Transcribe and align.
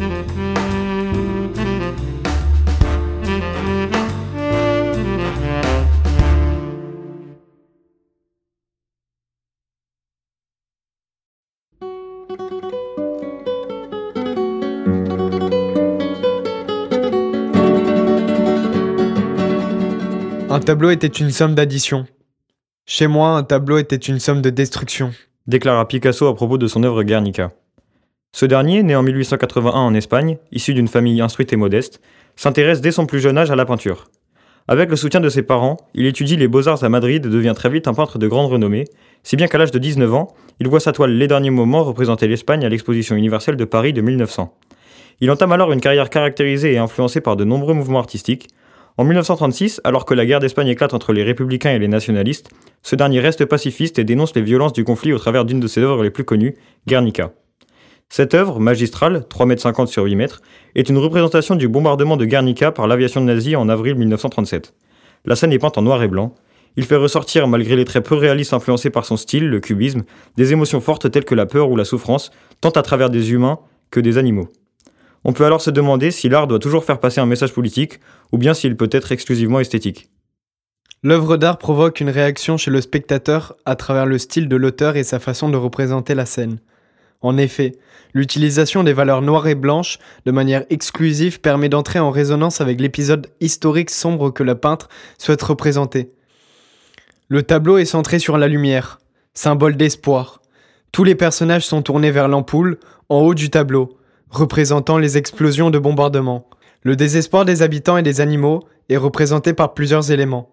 Un 0.00 0.06
tableau 20.58 20.90
était 20.90 21.06
une 21.06 21.30
somme 21.30 21.54
d'addition. 21.54 22.06
Chez 22.86 23.06
moi, 23.06 23.36
un 23.36 23.42
tableau 23.42 23.76
était 23.76 23.96
une 23.96 24.18
somme 24.18 24.40
de 24.40 24.48
destruction. 24.48 25.12
déclara 25.46 25.86
Picasso 25.86 26.26
à 26.26 26.34
propos 26.34 26.56
de 26.56 26.66
son 26.66 26.84
œuvre 26.84 27.02
Guernica. 27.02 27.52
Ce 28.32 28.46
dernier, 28.46 28.82
né 28.82 28.94
en 28.94 29.02
1881 29.02 29.72
en 29.72 29.92
Espagne, 29.92 30.38
issu 30.52 30.72
d'une 30.72 30.88
famille 30.88 31.20
instruite 31.20 31.52
et 31.52 31.56
modeste, 31.56 32.00
s'intéresse 32.36 32.80
dès 32.80 32.92
son 32.92 33.04
plus 33.04 33.20
jeune 33.20 33.36
âge 33.36 33.50
à 33.50 33.56
la 33.56 33.66
peinture. 33.66 34.06
Avec 34.68 34.88
le 34.88 34.96
soutien 34.96 35.20
de 35.20 35.28
ses 35.28 35.42
parents, 35.42 35.76
il 35.94 36.06
étudie 36.06 36.36
les 36.36 36.46
beaux-arts 36.46 36.84
à 36.84 36.88
Madrid 36.88 37.26
et 37.26 37.28
devient 37.28 37.54
très 37.56 37.68
vite 37.68 37.88
un 37.88 37.92
peintre 37.92 38.18
de 38.18 38.28
grande 38.28 38.50
renommée, 38.50 38.84
si 39.24 39.36
bien 39.36 39.48
qu'à 39.48 39.58
l'âge 39.58 39.72
de 39.72 39.78
19 39.78 40.14
ans, 40.14 40.28
il 40.60 40.68
voit 40.68 40.80
sa 40.80 40.92
toile 40.92 41.10
Les 41.10 41.26
Derniers 41.26 41.50
Moments 41.50 41.82
représenter 41.82 42.28
l'Espagne 42.28 42.64
à 42.64 42.68
l'exposition 42.68 43.16
universelle 43.16 43.56
de 43.56 43.64
Paris 43.64 43.92
de 43.92 44.00
1900. 44.00 44.54
Il 45.20 45.30
entame 45.30 45.52
alors 45.52 45.72
une 45.72 45.80
carrière 45.80 46.08
caractérisée 46.08 46.72
et 46.72 46.78
influencée 46.78 47.20
par 47.20 47.36
de 47.36 47.44
nombreux 47.44 47.74
mouvements 47.74 47.98
artistiques, 47.98 48.48
en 48.96 49.04
1936, 49.04 49.80
alors 49.82 50.04
que 50.04 50.14
la 50.14 50.24
guerre 50.24 50.40
d'Espagne 50.40 50.68
éclate 50.68 50.94
entre 50.94 51.12
les 51.12 51.24
républicains 51.24 51.72
et 51.72 51.78
les 51.78 51.88
nationalistes, 51.88 52.48
ce 52.82 52.96
dernier 52.96 53.20
reste 53.20 53.44
pacifiste 53.44 53.98
et 53.98 54.04
dénonce 54.04 54.34
les 54.34 54.42
violences 54.42 54.72
du 54.72 54.84
conflit 54.84 55.12
au 55.12 55.18
travers 55.18 55.44
d'une 55.44 55.60
de 55.60 55.66
ses 55.66 55.80
œuvres 55.80 56.04
les 56.04 56.10
plus 56.10 56.24
connues, 56.24 56.54
Guernica. 56.86 57.32
Cette 58.12 58.34
œuvre, 58.34 58.58
magistrale, 58.58 59.24
3,50 59.30 59.82
m 59.82 59.86
sur 59.86 60.02
8 60.02 60.12
m, 60.14 60.26
est 60.74 60.88
une 60.88 60.98
représentation 60.98 61.54
du 61.54 61.68
bombardement 61.68 62.16
de 62.16 62.24
Guernica 62.24 62.72
par 62.72 62.88
l'aviation 62.88 63.20
nazie 63.20 63.54
en 63.54 63.68
avril 63.68 63.94
1937. 63.94 64.74
La 65.26 65.36
scène 65.36 65.52
est 65.52 65.60
peinte 65.60 65.78
en 65.78 65.82
noir 65.82 66.02
et 66.02 66.08
blanc. 66.08 66.34
Il 66.76 66.84
fait 66.86 66.96
ressortir, 66.96 67.46
malgré 67.46 67.76
les 67.76 67.84
traits 67.84 68.04
peu 68.04 68.16
réalistes 68.16 68.52
influencés 68.52 68.90
par 68.90 69.04
son 69.04 69.16
style, 69.16 69.48
le 69.48 69.60
cubisme, 69.60 70.02
des 70.36 70.52
émotions 70.52 70.80
fortes 70.80 71.08
telles 71.08 71.24
que 71.24 71.36
la 71.36 71.46
peur 71.46 71.70
ou 71.70 71.76
la 71.76 71.84
souffrance, 71.84 72.32
tant 72.60 72.70
à 72.70 72.82
travers 72.82 73.10
des 73.10 73.30
humains 73.30 73.60
que 73.92 74.00
des 74.00 74.18
animaux. 74.18 74.48
On 75.22 75.32
peut 75.32 75.44
alors 75.44 75.60
se 75.60 75.70
demander 75.70 76.10
si 76.10 76.28
l'art 76.28 76.48
doit 76.48 76.58
toujours 76.58 76.82
faire 76.82 76.98
passer 76.98 77.20
un 77.20 77.26
message 77.26 77.52
politique, 77.52 78.00
ou 78.32 78.38
bien 78.38 78.54
s'il 78.54 78.76
peut 78.76 78.88
être 78.90 79.12
exclusivement 79.12 79.60
esthétique. 79.60 80.10
L'œuvre 81.04 81.36
d'art 81.36 81.58
provoque 81.58 82.00
une 82.00 82.10
réaction 82.10 82.56
chez 82.56 82.72
le 82.72 82.80
spectateur 82.80 83.54
à 83.64 83.76
travers 83.76 84.06
le 84.06 84.18
style 84.18 84.48
de 84.48 84.56
l'auteur 84.56 84.96
et 84.96 85.04
sa 85.04 85.20
façon 85.20 85.48
de 85.48 85.56
représenter 85.56 86.16
la 86.16 86.26
scène. 86.26 86.58
En 87.22 87.36
effet, 87.36 87.72
l'utilisation 88.14 88.82
des 88.82 88.94
valeurs 88.94 89.20
noires 89.20 89.46
et 89.46 89.54
blanches 89.54 89.98
de 90.24 90.30
manière 90.30 90.64
exclusive 90.70 91.40
permet 91.40 91.68
d'entrer 91.68 91.98
en 91.98 92.10
résonance 92.10 92.60
avec 92.60 92.80
l'épisode 92.80 93.26
historique 93.40 93.90
sombre 93.90 94.30
que 94.30 94.42
le 94.42 94.54
peintre 94.54 94.88
souhaite 95.18 95.42
représenter. 95.42 96.12
Le 97.28 97.42
tableau 97.42 97.78
est 97.78 97.84
centré 97.84 98.18
sur 98.18 98.38
la 98.38 98.48
lumière, 98.48 99.00
symbole 99.34 99.76
d'espoir. 99.76 100.40
Tous 100.92 101.04
les 101.04 101.14
personnages 101.14 101.66
sont 101.66 101.82
tournés 101.82 102.10
vers 102.10 102.26
l'ampoule, 102.26 102.78
en 103.08 103.18
haut 103.18 103.34
du 103.34 103.50
tableau, 103.50 103.98
représentant 104.30 104.98
les 104.98 105.16
explosions 105.16 105.70
de 105.70 105.78
bombardement. 105.78 106.48
Le 106.82 106.96
désespoir 106.96 107.44
des 107.44 107.62
habitants 107.62 107.98
et 107.98 108.02
des 108.02 108.20
animaux 108.20 108.64
est 108.88 108.96
représenté 108.96 109.52
par 109.52 109.74
plusieurs 109.74 110.10
éléments. 110.10 110.50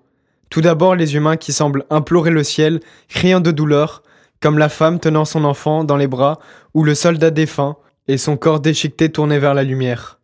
Tout 0.50 0.62
d'abord 0.62 0.96
les 0.96 1.16
humains 1.16 1.38
qui 1.38 1.54
semblent 1.54 1.86
implorer 1.90 2.32
le 2.32 2.44
ciel, 2.44 2.82
criant 3.08 3.40
de 3.40 3.52
douleur, 3.52 4.04
comme 4.42 4.58
la 4.58 4.70
femme 4.70 5.00
tenant 5.00 5.26
son 5.26 5.44
enfant 5.44 5.84
dans 5.84 5.98
les 5.98 6.08
bras, 6.08 6.40
ou 6.74 6.84
le 6.84 6.96
soldat 6.96 7.32
défunt, 7.32 7.78
et 8.08 8.18
son 8.18 8.38
corps 8.38 8.60
déchiqueté 8.60 9.10
tourné 9.10 9.40
vers 9.40 9.54
la 9.54 9.64
lumière. 9.64 10.20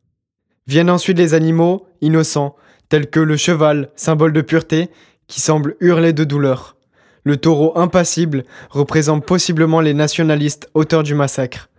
Viennent 0.68 0.90
ensuite 0.90 1.18
les 1.18 1.34
animaux, 1.34 1.88
innocents, 2.02 2.56
tels 2.90 3.10
que 3.10 3.20
le 3.20 3.38
cheval, 3.38 3.90
symbole 3.96 4.34
de 4.34 4.42
pureté, 4.42 4.90
qui 5.28 5.42
semble 5.42 5.76
hurler 5.80 6.14
de 6.14 6.24
douleur. 6.24 6.78
Le 7.24 7.38
taureau 7.38 7.78
impassible 7.78 8.44
représente 8.70 9.26
possiblement 9.26 9.82
les 9.82 9.94
nationalistes 9.94 10.70
auteurs 10.74 11.04
du 11.04 11.16
massacre. 11.16 11.70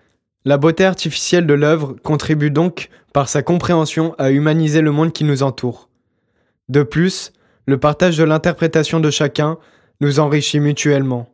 La 0.44 0.58
beauté 0.58 0.84
artificielle 0.84 1.46
de 1.46 1.54
l'œuvre 1.54 1.96
contribue 2.02 2.50
donc, 2.50 2.90
par 3.12 3.28
sa 3.28 3.42
compréhension, 3.42 4.14
à 4.18 4.30
humaniser 4.30 4.80
le 4.80 4.92
monde 4.92 5.12
qui 5.12 5.24
nous 5.24 5.42
entoure. 5.42 5.88
De 6.68 6.82
plus, 6.82 7.32
le 7.66 7.78
partage 7.78 8.16
de 8.16 8.24
l'interprétation 8.24 9.00
de 9.00 9.10
chacun 9.10 9.58
nous 10.00 10.18
enrichit 10.20 10.60
mutuellement. 10.60 11.33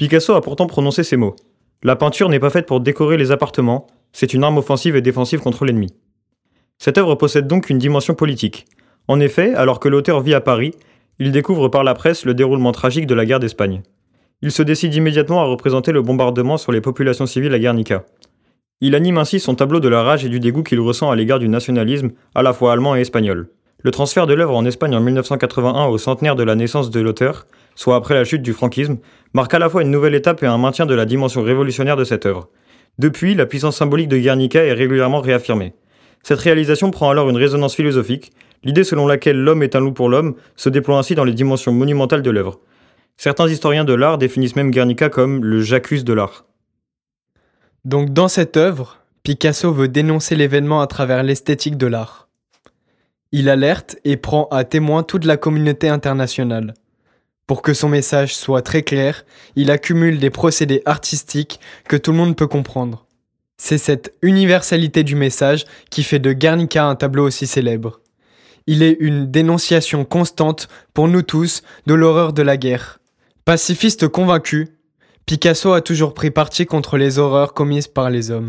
Picasso 0.00 0.32
a 0.32 0.40
pourtant 0.40 0.66
prononcé 0.66 1.02
ces 1.02 1.18
mots. 1.18 1.36
La 1.82 1.94
peinture 1.94 2.30
n'est 2.30 2.40
pas 2.40 2.48
faite 2.48 2.64
pour 2.64 2.80
décorer 2.80 3.18
les 3.18 3.32
appartements, 3.32 3.86
c'est 4.12 4.32
une 4.32 4.42
arme 4.42 4.56
offensive 4.56 4.96
et 4.96 5.02
défensive 5.02 5.40
contre 5.40 5.66
l'ennemi. 5.66 5.92
Cette 6.78 6.96
œuvre 6.96 7.16
possède 7.16 7.46
donc 7.46 7.68
une 7.68 7.76
dimension 7.76 8.14
politique. 8.14 8.64
En 9.08 9.20
effet, 9.20 9.52
alors 9.52 9.78
que 9.78 9.90
l'auteur 9.90 10.22
vit 10.22 10.32
à 10.32 10.40
Paris, 10.40 10.72
il 11.18 11.32
découvre 11.32 11.68
par 11.68 11.84
la 11.84 11.92
presse 11.92 12.24
le 12.24 12.32
déroulement 12.32 12.72
tragique 12.72 13.06
de 13.06 13.14
la 13.14 13.26
guerre 13.26 13.40
d'Espagne. 13.40 13.82
Il 14.40 14.52
se 14.52 14.62
décide 14.62 14.94
immédiatement 14.94 15.42
à 15.42 15.44
représenter 15.44 15.92
le 15.92 16.00
bombardement 16.00 16.56
sur 16.56 16.72
les 16.72 16.80
populations 16.80 17.26
civiles 17.26 17.52
à 17.52 17.58
Guernica. 17.58 18.06
Il 18.80 18.94
anime 18.94 19.18
ainsi 19.18 19.38
son 19.38 19.54
tableau 19.54 19.80
de 19.80 19.88
la 19.90 20.02
rage 20.02 20.24
et 20.24 20.30
du 20.30 20.40
dégoût 20.40 20.62
qu'il 20.62 20.80
ressent 20.80 21.10
à 21.10 21.16
l'égard 21.16 21.40
du 21.40 21.48
nationalisme, 21.50 22.12
à 22.34 22.42
la 22.42 22.54
fois 22.54 22.72
allemand 22.72 22.96
et 22.96 23.02
espagnol. 23.02 23.50
Le 23.82 23.90
transfert 23.90 24.26
de 24.26 24.32
l'œuvre 24.32 24.56
en 24.56 24.64
Espagne 24.64 24.94
en 24.94 25.00
1981 25.00 25.88
au 25.88 25.98
centenaire 25.98 26.36
de 26.36 26.42
la 26.42 26.54
naissance 26.54 26.88
de 26.88 27.00
l'auteur, 27.00 27.46
soit 27.80 27.96
après 27.96 28.12
la 28.12 28.24
chute 28.24 28.42
du 28.42 28.52
franquisme, 28.52 28.98
marque 29.32 29.54
à 29.54 29.58
la 29.58 29.70
fois 29.70 29.80
une 29.80 29.90
nouvelle 29.90 30.14
étape 30.14 30.42
et 30.42 30.46
un 30.46 30.58
maintien 30.58 30.84
de 30.84 30.92
la 30.92 31.06
dimension 31.06 31.42
révolutionnaire 31.42 31.96
de 31.96 32.04
cette 32.04 32.26
œuvre. 32.26 32.50
Depuis, 32.98 33.34
la 33.34 33.46
puissance 33.46 33.78
symbolique 33.78 34.08
de 34.08 34.18
Guernica 34.18 34.62
est 34.62 34.74
régulièrement 34.74 35.22
réaffirmée. 35.22 35.72
Cette 36.22 36.40
réalisation 36.40 36.90
prend 36.90 37.08
alors 37.08 37.30
une 37.30 37.38
résonance 37.38 37.74
philosophique, 37.74 38.32
l'idée 38.64 38.84
selon 38.84 39.06
laquelle 39.06 39.38
l'homme 39.38 39.62
est 39.62 39.76
un 39.76 39.80
loup 39.80 39.92
pour 39.92 40.10
l'homme 40.10 40.34
se 40.56 40.68
déploie 40.68 40.98
ainsi 40.98 41.14
dans 41.14 41.24
les 41.24 41.32
dimensions 41.32 41.72
monumentales 41.72 42.20
de 42.20 42.30
l'œuvre. 42.30 42.60
Certains 43.16 43.48
historiens 43.48 43.86
de 43.86 43.94
l'art 43.94 44.18
définissent 44.18 44.56
même 44.56 44.72
Guernica 44.72 45.08
comme 45.08 45.42
le 45.42 45.62
J'accuse 45.62 46.04
de 46.04 46.12
l'art. 46.12 46.44
Donc 47.86 48.10
dans 48.10 48.28
cette 48.28 48.58
œuvre, 48.58 48.98
Picasso 49.22 49.72
veut 49.72 49.88
dénoncer 49.88 50.36
l'événement 50.36 50.82
à 50.82 50.86
travers 50.86 51.22
l'esthétique 51.22 51.78
de 51.78 51.86
l'art. 51.86 52.28
Il 53.32 53.48
alerte 53.48 53.96
et 54.04 54.18
prend 54.18 54.48
à 54.50 54.64
témoin 54.64 55.02
toute 55.02 55.24
la 55.24 55.38
communauté 55.38 55.88
internationale. 55.88 56.74
Pour 57.50 57.62
que 57.62 57.74
son 57.74 57.88
message 57.88 58.36
soit 58.36 58.62
très 58.62 58.82
clair, 58.82 59.24
il 59.56 59.72
accumule 59.72 60.20
des 60.20 60.30
procédés 60.30 60.82
artistiques 60.84 61.58
que 61.88 61.96
tout 61.96 62.12
le 62.12 62.16
monde 62.16 62.36
peut 62.36 62.46
comprendre. 62.46 63.06
C'est 63.56 63.76
cette 63.76 64.14
universalité 64.22 65.02
du 65.02 65.16
message 65.16 65.64
qui 65.90 66.04
fait 66.04 66.20
de 66.20 66.32
Guernica 66.32 66.84
un 66.84 66.94
tableau 66.94 67.26
aussi 67.26 67.48
célèbre. 67.48 68.02
Il 68.68 68.84
est 68.84 68.96
une 69.00 69.32
dénonciation 69.32 70.04
constante 70.04 70.68
pour 70.94 71.08
nous 71.08 71.22
tous 71.22 71.62
de 71.88 71.94
l'horreur 71.94 72.32
de 72.32 72.42
la 72.42 72.56
guerre. 72.56 73.00
Pacifiste 73.44 74.06
convaincu, 74.06 74.68
Picasso 75.26 75.72
a 75.72 75.80
toujours 75.80 76.14
pris 76.14 76.30
parti 76.30 76.66
contre 76.66 76.98
les 76.98 77.18
horreurs 77.18 77.52
commises 77.52 77.88
par 77.88 78.10
les 78.10 78.30
hommes. 78.30 78.46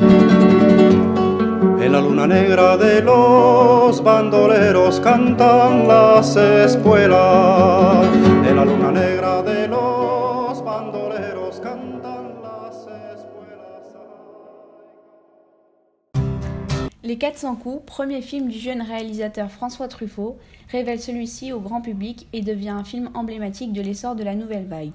Les 17.03 17.17
400 17.17 17.55
coups, 17.55 17.83
premier 17.87 18.21
film 18.21 18.47
du 18.47 18.59
jeune 18.59 18.83
réalisateur 18.83 19.49
François 19.49 19.87
Truffaut, 19.87 20.37
révèle 20.69 20.99
celui-ci 20.99 21.51
au 21.51 21.59
grand 21.59 21.81
public 21.81 22.27
et 22.31 22.41
devient 22.41 22.69
un 22.69 22.83
film 22.83 23.09
emblématique 23.15 23.73
de 23.73 23.81
l'essor 23.81 24.15
de 24.15 24.23
la 24.23 24.35
nouvelle 24.35 24.67
vague. 24.67 24.91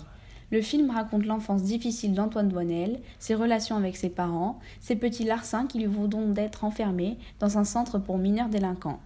Le 0.52 0.62
film 0.62 0.90
raconte 0.90 1.26
l'enfance 1.26 1.64
difficile 1.64 2.14
d'Antoine 2.14 2.48
Doinel, 2.48 3.00
ses 3.18 3.34
relations 3.34 3.76
avec 3.76 3.96
ses 3.96 4.10
parents, 4.10 4.60
ses 4.80 4.94
petits 4.94 5.24
larcins 5.24 5.66
qui 5.66 5.80
lui 5.80 5.86
voudront 5.86 6.30
d'être 6.30 6.62
enfermés 6.62 7.18
dans 7.40 7.58
un 7.58 7.64
centre 7.64 7.98
pour 7.98 8.16
mineurs 8.16 8.48
délinquants. 8.48 9.00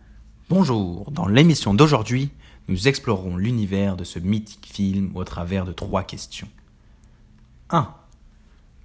Bonjour, 0.51 1.11
dans 1.11 1.27
l'émission 1.27 1.73
d'aujourd'hui, 1.73 2.31
nous 2.69 2.89
explorerons 2.89 3.37
l'univers 3.37 3.97
de 3.97 4.05
ce 4.05 4.19
mythique 4.19 4.69
film 4.71 5.13
au 5.15 5.25
travers 5.25 5.65
de 5.65 5.73
trois 5.73 6.03
questions. 6.03 6.49
1. 7.71 7.89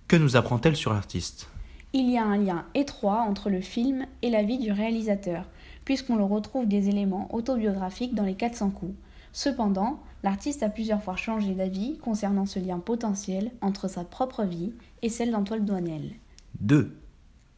Que 0.07 0.15
nous 0.15 0.37
apprend-elle 0.37 0.77
sur 0.77 0.93
l'artiste? 0.93 1.49
Il 1.91 2.09
y 2.09 2.17
a 2.17 2.23
un 2.23 2.37
lien 2.37 2.65
étroit 2.73 3.21
entre 3.21 3.49
le 3.49 3.59
film 3.59 4.05
et 4.21 4.29
la 4.29 4.43
vie 4.43 4.59
du 4.59 4.71
réalisateur, 4.71 5.43
puisqu'on 5.83 6.15
le 6.15 6.23
retrouve 6.23 6.67
des 6.67 6.87
éléments 6.87 7.33
autobiographiques 7.35 8.15
dans 8.15 8.23
les 8.23 8.35
400 8.35 8.69
coups. 8.69 8.95
Cependant, 9.33 9.99
l'artiste 10.25 10.63
a 10.63 10.69
plusieurs 10.69 11.03
fois 11.03 11.15
changé 11.15 11.53
d'avis 11.53 11.99
concernant 11.99 12.47
ce 12.47 12.57
lien 12.57 12.79
potentiel 12.79 13.51
entre 13.61 13.87
sa 13.87 14.03
propre 14.03 14.43
vie 14.43 14.73
et 15.03 15.09
celle 15.09 15.29
d'Antoine 15.29 15.65
Doinel. 15.65 16.13
2. 16.61 16.97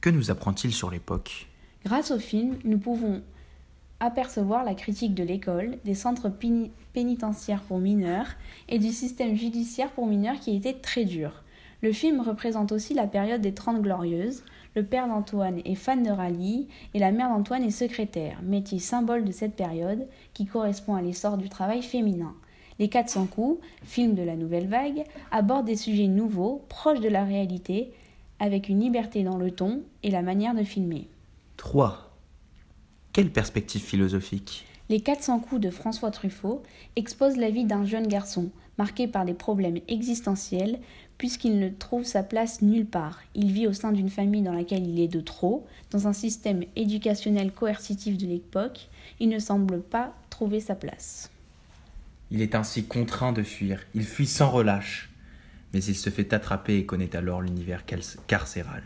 Que 0.02 0.10
nous 0.10 0.32
apprend-il 0.32 0.74
sur 0.74 0.92
l'époque? 0.92 1.48
Grâce 1.86 2.12
au 2.12 2.20
film, 2.20 2.58
nous 2.66 2.78
pouvons 2.78 3.22
apercevoir 4.02 4.66
la 4.66 4.76
critique 4.76 5.16
de 5.16 5.24
l'école, 5.24 5.78
des 5.86 5.94
centres 5.94 6.30
pénitentiaires 6.92 7.62
pour 7.62 7.80
mineurs 7.80 8.28
et 8.68 8.80
du 8.80 8.90
système 8.90 9.38
judiciaire 9.38 9.92
pour 9.92 10.06
mineurs 10.06 10.42
qui 10.42 10.54
était 10.54 10.74
très 10.74 11.06
dur. 11.06 11.44
Le 11.82 11.94
film 11.94 12.20
représente 12.20 12.74
aussi 12.74 12.94
la 12.94 13.08
période 13.08 13.40
des 13.40 13.54
Trente 13.54 13.82
Glorieuses. 13.82 14.44
Le 14.76 14.84
père 14.84 15.08
d'Antoine 15.08 15.62
est 15.64 15.76
fan 15.76 16.04
de 16.04 16.12
rallye 16.12 16.68
et 16.94 17.00
la 17.00 17.14
mère 17.14 17.30
d'Antoine 17.30 17.64
est 17.64 17.72
secrétaire, 17.72 18.42
métier 18.44 18.80
symbole 18.80 19.24
de 19.24 19.32
cette 19.32 19.56
période 19.56 20.06
qui 20.34 20.46
correspond 20.46 20.96
à 20.96 21.02
l'essor 21.02 21.38
du 21.38 21.48
travail 21.48 21.82
féminin. 21.82 22.36
Les 22.80 22.90
400 22.90 23.26
coups, 23.28 23.60
film 23.84 24.14
de 24.14 24.22
la 24.22 24.36
nouvelle 24.36 24.68
vague, 24.68 25.04
abordent 25.32 25.66
des 25.66 25.76
sujets 25.76 26.08
nouveaux, 26.08 26.64
proches 26.70 27.00
de 27.00 27.10
la 27.10 27.24
réalité, 27.24 27.92
avec 28.40 28.70
une 28.70 28.82
liberté 28.82 29.24
dans 29.24 29.38
le 29.38 29.52
ton 29.52 29.82
et 30.04 30.12
la 30.12 30.22
manière 30.22 30.54
de 30.54 30.64
filmer. 30.64 31.08
3. 31.58 32.16
Quelle 33.14 33.32
perspective 33.32 33.82
philosophique? 33.82 34.66
Les 34.90 35.02
400 35.02 35.40
coups 35.40 35.60
de 35.60 35.70
François 35.70 36.12
Truffaut 36.12 36.64
exposent 36.96 37.38
la 37.38 37.50
vie 37.50 37.66
d'un 37.66 37.84
jeune 37.84 38.08
garçon, 38.08 38.52
marqué 38.78 39.08
par 39.08 39.26
des 39.26 39.34
problèmes 39.34 39.80
existentiels, 39.88 40.80
puisqu'il 41.18 41.60
ne 41.60 41.70
trouve 41.70 42.04
sa 42.04 42.24
place 42.24 42.62
nulle 42.62 42.86
part. 42.86 43.22
Il 43.34 43.52
vit 43.52 43.68
au 43.68 43.74
sein 43.74 43.92
d'une 43.92 44.10
famille 44.10 44.44
dans 44.44 44.54
laquelle 44.54 44.88
il 44.88 45.00
est 45.00 45.08
de 45.08 45.20
trop, 45.20 45.66
dans 45.90 46.08
un 46.08 46.14
système 46.14 46.64
éducationnel 46.76 47.52
coercitif 47.52 48.18
de 48.18 48.28
l'époque, 48.28 48.88
il 49.20 49.30
ne 49.30 49.40
semble 49.40 49.82
pas 49.82 50.14
trouver 50.30 50.60
sa 50.60 50.76
place. 50.76 51.32
Il 52.30 52.42
est 52.42 52.56
ainsi 52.56 52.86
contraint 52.86 53.32
de 53.32 53.44
fuir, 53.44 53.80
il 53.94 54.04
fuit 54.04 54.28
sans 54.28 54.50
relâche, 54.50 55.10
mais 55.74 55.84
il 55.84 55.96
se 55.96 56.10
fait 56.10 56.34
attraper 56.34 56.78
et 56.78 56.86
connaît 56.86 57.16
alors 57.16 57.42
l'univers 57.42 57.84
carcéral. 58.28 58.84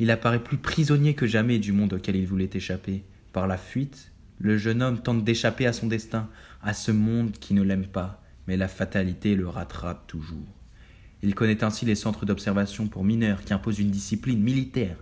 Il 0.00 0.10
apparaît 0.10 0.42
plus 0.42 0.58
prisonnier 0.58 1.14
que 1.14 1.26
jamais 1.26 1.58
du 1.58 1.72
monde 1.72 1.92
auquel 1.92 2.16
il 2.16 2.26
voulait 2.26 2.50
échapper. 2.52 3.04
Par 3.32 3.46
la 3.46 3.58
fuite, 3.58 4.12
le 4.38 4.56
jeune 4.56 4.82
homme 4.82 5.00
tente 5.00 5.24
d'échapper 5.24 5.66
à 5.66 5.72
son 5.72 5.86
destin, 5.86 6.28
à 6.62 6.74
ce 6.74 6.90
monde 6.90 7.32
qui 7.32 7.54
ne 7.54 7.62
l'aime 7.62 7.86
pas, 7.86 8.22
mais 8.46 8.56
la 8.56 8.68
fatalité 8.68 9.34
le 9.34 9.48
rattrape 9.48 10.06
toujours. 10.06 10.46
Il 11.22 11.34
connaît 11.34 11.64
ainsi 11.64 11.84
les 11.84 11.96
centres 11.96 12.26
d'observation 12.26 12.86
pour 12.86 13.04
mineurs 13.04 13.42
qui 13.42 13.52
imposent 13.52 13.80
une 13.80 13.90
discipline 13.90 14.40
militaire. 14.40 14.96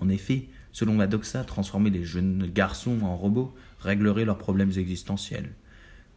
En 0.00 0.08
effet, 0.08 0.48
selon 0.72 0.96
la 0.96 1.06
doxa, 1.06 1.42
transformer 1.44 1.90
les 1.90 2.04
jeunes 2.04 2.50
garçons 2.52 3.00
en 3.02 3.16
robots 3.16 3.54
réglerait 3.80 4.24
leurs 4.24 4.38
problèmes 4.38 4.72
existentiels. 4.76 5.52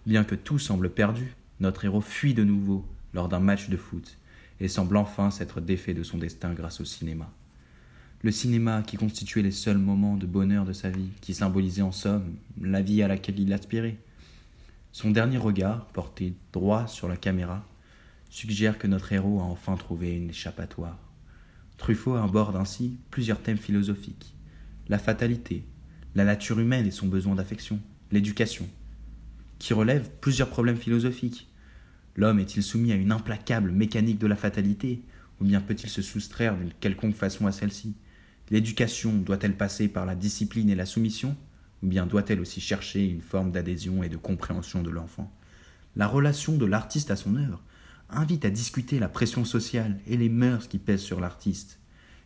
Bien 0.09 0.23
que 0.23 0.33
tout 0.33 0.57
semble 0.57 0.89
perdu, 0.89 1.35
notre 1.59 1.85
héros 1.85 2.01
fuit 2.01 2.33
de 2.33 2.43
nouveau 2.43 2.83
lors 3.13 3.29
d'un 3.29 3.39
match 3.39 3.69
de 3.69 3.77
foot 3.77 4.17
et 4.59 4.67
semble 4.67 4.97
enfin 4.97 5.29
s'être 5.29 5.61
défait 5.61 5.93
de 5.93 6.01
son 6.01 6.17
destin 6.17 6.51
grâce 6.55 6.81
au 6.81 6.83
cinéma. 6.83 7.31
Le 8.23 8.31
cinéma 8.31 8.81
qui 8.81 8.97
constituait 8.97 9.43
les 9.43 9.51
seuls 9.51 9.77
moments 9.77 10.17
de 10.17 10.25
bonheur 10.25 10.65
de 10.65 10.73
sa 10.73 10.89
vie, 10.89 11.11
qui 11.21 11.35
symbolisait 11.35 11.83
en 11.83 11.91
somme 11.91 12.37
la 12.59 12.81
vie 12.81 13.03
à 13.03 13.07
laquelle 13.07 13.39
il 13.39 13.53
aspirait. 13.53 13.99
Son 14.93 15.11
dernier 15.11 15.37
regard, 15.37 15.85
porté 15.85 16.33
droit 16.53 16.87
sur 16.87 17.07
la 17.07 17.15
caméra, 17.15 17.63
suggère 18.31 18.79
que 18.79 18.87
notre 18.87 19.13
héros 19.13 19.39
a 19.41 19.43
enfin 19.43 19.75
trouvé 19.75 20.17
une 20.17 20.31
échappatoire. 20.31 20.97
Truffaut 21.77 22.15
aborde 22.15 22.55
ainsi 22.55 22.97
plusieurs 23.11 23.43
thèmes 23.43 23.57
philosophiques 23.57 24.33
la 24.87 24.97
fatalité, 24.97 25.65
la 26.15 26.25
nature 26.25 26.59
humaine 26.59 26.87
et 26.87 26.91
son 26.91 27.05
besoin 27.05 27.35
d'affection, 27.35 27.79
l'éducation, 28.11 28.67
qui 29.59 29.73
relèvent 29.73 30.09
plusieurs 30.21 30.49
problèmes 30.49 30.77
philosophiques. 30.77 31.49
L'homme 32.15 32.39
est-il 32.39 32.63
soumis 32.63 32.91
à 32.91 32.95
une 32.95 33.11
implacable 33.11 33.71
mécanique 33.71 34.17
de 34.17 34.27
la 34.27 34.35
fatalité, 34.35 35.03
ou 35.39 35.45
bien 35.45 35.61
peut-il 35.61 35.89
se 35.89 36.01
soustraire 36.01 36.57
d'une 36.57 36.73
quelconque 36.79 37.15
façon 37.15 37.45
à 37.45 37.51
celle-ci? 37.51 37.93
L'éducation 38.49 39.13
doit-elle 39.13 39.55
passer 39.55 39.87
par 39.87 40.05
la 40.05 40.15
discipline 40.15 40.69
et 40.69 40.75
la 40.75 40.85
soumission, 40.85 41.37
ou 41.83 41.87
bien 41.87 42.05
doit-elle 42.05 42.41
aussi 42.41 42.59
chercher 42.59 43.05
une 43.05 43.21
forme 43.21 43.51
d'adhésion 43.51 44.01
et 44.01 44.09
de 44.09 44.17
compréhension 44.17 44.81
de 44.81 44.89
l'enfant? 44.89 45.31
La 45.95 46.07
relation 46.07 46.57
de 46.57 46.65
l'artiste 46.65 47.11
à 47.11 47.15
son 47.15 47.35
œuvre 47.35 47.61
invite 48.09 48.45
à 48.45 48.49
discuter 48.49 48.99
la 48.99 49.07
pression 49.07 49.45
sociale 49.45 49.99
et 50.07 50.17
les 50.17 50.29
mœurs 50.29 50.67
qui 50.67 50.79
pèsent 50.79 51.01
sur 51.01 51.19
l'artiste, 51.19 51.79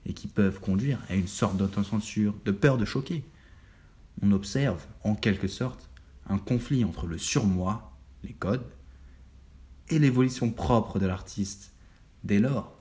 et 0.06 0.14
qui 0.14 0.28
peuvent 0.28 0.60
conduire 0.60 1.00
à 1.10 1.16
une 1.16 1.28
sorte 1.28 1.58
d'autocensure, 1.58 2.36
de 2.46 2.52
peur 2.52 2.78
de 2.78 2.86
choquer. 2.86 3.24
On 4.22 4.32
observe, 4.32 4.86
en 5.04 5.16
quelque 5.16 5.48
sorte, 5.48 5.90
un 6.28 6.38
conflit 6.38 6.84
entre 6.84 7.08
le 7.08 7.18
surmoi, 7.18 7.98
les 8.24 8.34
codes, 8.34 8.66
et 9.90 10.00
l'évolution 10.00 10.52
propre 10.52 11.00
de 11.00 11.06
l'artiste. 11.06 11.74
Dès 12.24 12.40
lors, 12.40 12.74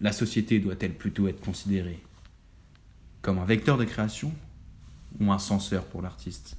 la 0.00 0.12
société 0.12 0.60
doit-elle 0.60 0.96
plutôt 0.96 1.28
être 1.28 1.40
considérée 1.40 2.02
comme 3.20 3.38
un 3.38 3.44
vecteur 3.44 3.78
de 3.78 3.84
création 3.84 4.32
ou 5.20 5.30
un 5.32 5.38
censeur 5.38 5.84
pour 5.84 6.02
l'artiste? 6.02 6.56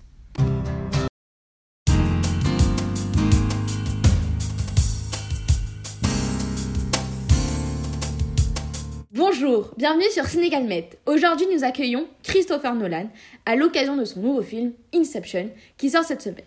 Bonjour, 9.26 9.72
bienvenue 9.78 10.10
sur 10.12 10.26
Cinégalmet. 10.26 10.90
Aujourd'hui, 11.06 11.48
nous 11.50 11.64
accueillons 11.64 12.10
Christopher 12.24 12.76
Nolan 12.76 13.08
à 13.46 13.56
l'occasion 13.56 13.96
de 13.96 14.04
son 14.04 14.20
nouveau 14.20 14.42
film 14.42 14.74
Inception 14.94 15.50
qui 15.78 15.90
sort 15.90 16.04
cette 16.04 16.22
semaine. 16.22 16.44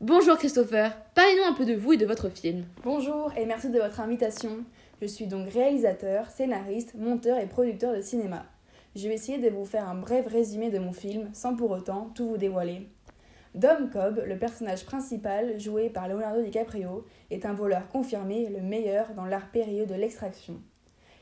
Bonjour 0.00 0.38
Christopher, 0.38 0.96
parlez-nous 1.16 1.42
un 1.42 1.54
peu 1.54 1.64
de 1.64 1.74
vous 1.74 1.94
et 1.94 1.96
de 1.96 2.06
votre 2.06 2.28
film. 2.28 2.66
Bonjour 2.84 3.32
et 3.36 3.44
merci 3.46 3.68
de 3.68 3.80
votre 3.80 3.98
invitation. 3.98 4.58
Je 5.02 5.08
suis 5.08 5.26
donc 5.26 5.50
réalisateur, 5.50 6.30
scénariste, 6.30 6.94
monteur 6.94 7.36
et 7.38 7.46
producteur 7.46 7.92
de 7.92 8.00
cinéma. 8.00 8.46
Je 8.94 9.08
vais 9.08 9.14
essayer 9.14 9.38
de 9.38 9.50
vous 9.50 9.64
faire 9.64 9.88
un 9.88 9.96
bref 9.96 10.28
résumé 10.28 10.70
de 10.70 10.78
mon 10.78 10.92
film 10.92 11.30
sans 11.32 11.56
pour 11.56 11.72
autant 11.72 12.12
tout 12.14 12.28
vous 12.28 12.38
dévoiler. 12.38 12.86
Dom 13.56 13.90
Cobb, 13.92 14.22
le 14.24 14.38
personnage 14.38 14.86
principal 14.86 15.58
joué 15.58 15.90
par 15.90 16.06
Leonardo 16.06 16.42
DiCaprio, 16.42 17.04
est 17.32 17.44
un 17.44 17.54
voleur 17.54 17.88
confirmé, 17.88 18.48
le 18.50 18.62
meilleur 18.62 19.14
dans 19.16 19.26
l'art 19.26 19.50
périlleux 19.50 19.86
de 19.86 19.94
l'extraction. 19.94 20.60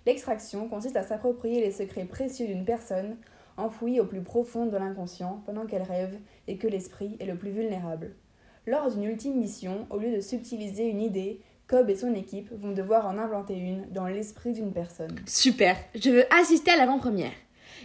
L'extraction 0.07 0.69
consiste 0.69 0.97
à 0.97 1.03
s'approprier 1.03 1.61
les 1.61 1.71
secrets 1.71 2.05
précieux 2.05 2.47
d'une 2.47 2.65
personne 2.65 3.17
enfouie 3.57 4.01
au 4.01 4.05
plus 4.05 4.23
profond 4.23 4.67
de 4.67 4.77
l'inconscient 4.77 5.43
pendant 5.47 5.67
qu'elle 5.67 5.83
rêve 5.83 6.19
et 6.49 6.57
que 6.57 6.67
l'esprit 6.67 7.17
est 7.21 7.27
le 7.27 7.37
plus 7.37 7.51
vulnérable. 7.51 8.15
Lors 8.67 8.91
d'une 8.91 9.05
ultime 9.05 9.39
mission, 9.39 9.87
au 9.91 9.99
lieu 9.99 10.15
de 10.15 10.21
subtiliser 10.21 10.89
une 10.89 11.01
idée, 11.01 11.41
Cobb 11.69 11.89
et 11.91 11.97
son 11.97 12.15
équipe 12.15 12.53
vont 12.53 12.73
devoir 12.73 13.07
en 13.07 13.19
inventer 13.19 13.57
une 13.57 13.87
dans 13.91 14.07
l'esprit 14.07 14.53
d'une 14.53 14.73
personne. 14.73 15.17
Super, 15.27 15.77
je 15.95 16.11
veux 16.11 16.25
assister 16.35 16.73
à 16.73 16.77
l'avant-première. 16.77 17.33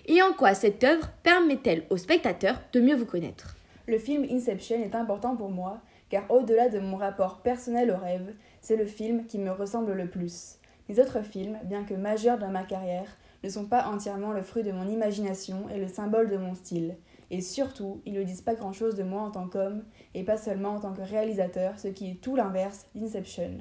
Et 0.06 0.22
en 0.22 0.34
quoi 0.34 0.54
cette 0.54 0.84
œuvre 0.84 1.10
permet-elle 1.24 1.84
aux 1.90 1.98
spectateurs 1.98 2.62
de 2.74 2.82
mieux 2.82 2.96
vous 2.96 3.06
connaître? 3.06 3.56
Le 3.88 3.98
film 3.98 4.26
Inception 4.30 4.84
est 4.84 4.96
important 4.96 5.36
pour 5.36 5.50
moi, 5.50 5.82
car 6.10 6.30
au-delà 6.30 6.70
de 6.70 6.80
mon 6.80 6.98
rapport 6.98 7.38
personnel 7.38 7.92
au 7.92 7.98
rêve, 7.98 8.34
c'est 8.62 8.76
le 8.76 8.86
film 8.86 9.26
qui 9.26 9.38
me 9.38 9.52
ressemble 9.52 9.94
le 9.94 10.08
plus. 10.08 10.58
Les 10.90 11.00
autres 11.00 11.22
films, 11.22 11.58
bien 11.66 11.84
que 11.84 11.94
majeurs 11.94 12.38
dans 12.38 12.50
ma 12.50 12.64
carrière, 12.64 13.18
ne 13.44 13.50
sont 13.50 13.66
pas 13.66 13.88
entièrement 13.88 14.32
le 14.32 14.42
fruit 14.42 14.64
de 14.64 14.72
mon 14.72 14.88
imagination 14.88 15.70
et 15.70 15.80
le 15.80 15.88
symbole 15.88 16.30
de 16.30 16.38
mon 16.38 16.56
style. 16.56 16.96
Et 17.30 17.42
surtout, 17.42 18.02
ils 18.06 18.14
ne 18.14 18.24
disent 18.24 18.42
pas 18.42 18.56
grand-chose 18.56 18.96
de 18.96 19.04
moi 19.04 19.22
en 19.22 19.32
tant 19.32 19.48
qu'homme, 19.48 19.84
et 20.14 20.24
pas 20.24 20.38
seulement 20.38 20.76
en 20.76 20.80
tant 20.80 20.94
que 20.94 21.02
réalisateur, 21.02 21.78
ce 21.78 21.90
qui 21.90 22.12
est 22.12 22.22
tout 22.22 22.36
l'inverse 22.36 22.88
d'Inception. 22.96 23.58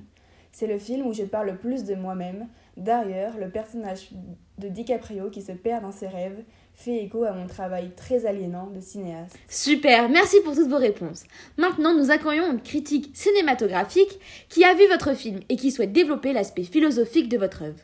C'est 0.53 0.67
le 0.67 0.79
film 0.79 1.07
où 1.07 1.13
je 1.13 1.25
parle 1.25 1.51
le 1.51 1.59
plus 1.59 1.85
de 1.85 1.95
moi-même. 1.95 2.49
D'ailleurs, 2.77 3.37
le 3.37 3.51
personnage 3.51 4.11
de 4.57 4.69
DiCaprio 4.69 5.29
qui 5.29 5.43
se 5.43 5.53
perd 5.53 5.83
dans 5.83 5.93
ses 5.93 6.09
rêves 6.09 6.45
fait 6.77 7.05
écho 7.05 7.25
à 7.25 7.33
mon 7.33 7.47
travail 7.47 7.91
très 7.97 8.27
aliénant 8.27 8.67
de 8.67 8.81
cinéaste. 8.81 9.37
Super, 9.49 10.09
merci 10.11 10.37
pour 10.45 10.55
toutes 10.55 10.69
vos 10.69 10.77
réponses. 10.77 11.25
Maintenant, 11.57 11.95
nous 11.95 12.11
accueillons 12.11 12.53
une 12.53 12.61
critique 12.61 13.11
cinématographique 13.15 14.21
qui 14.49 14.63
a 14.63 14.75
vu 14.75 14.87
votre 14.89 15.15
film 15.15 15.41
et 15.49 15.57
qui 15.57 15.71
souhaite 15.71 15.93
développer 15.93 16.33
l'aspect 16.33 16.65
philosophique 16.65 17.31
de 17.31 17.39
votre 17.39 17.63
œuvre. 17.63 17.81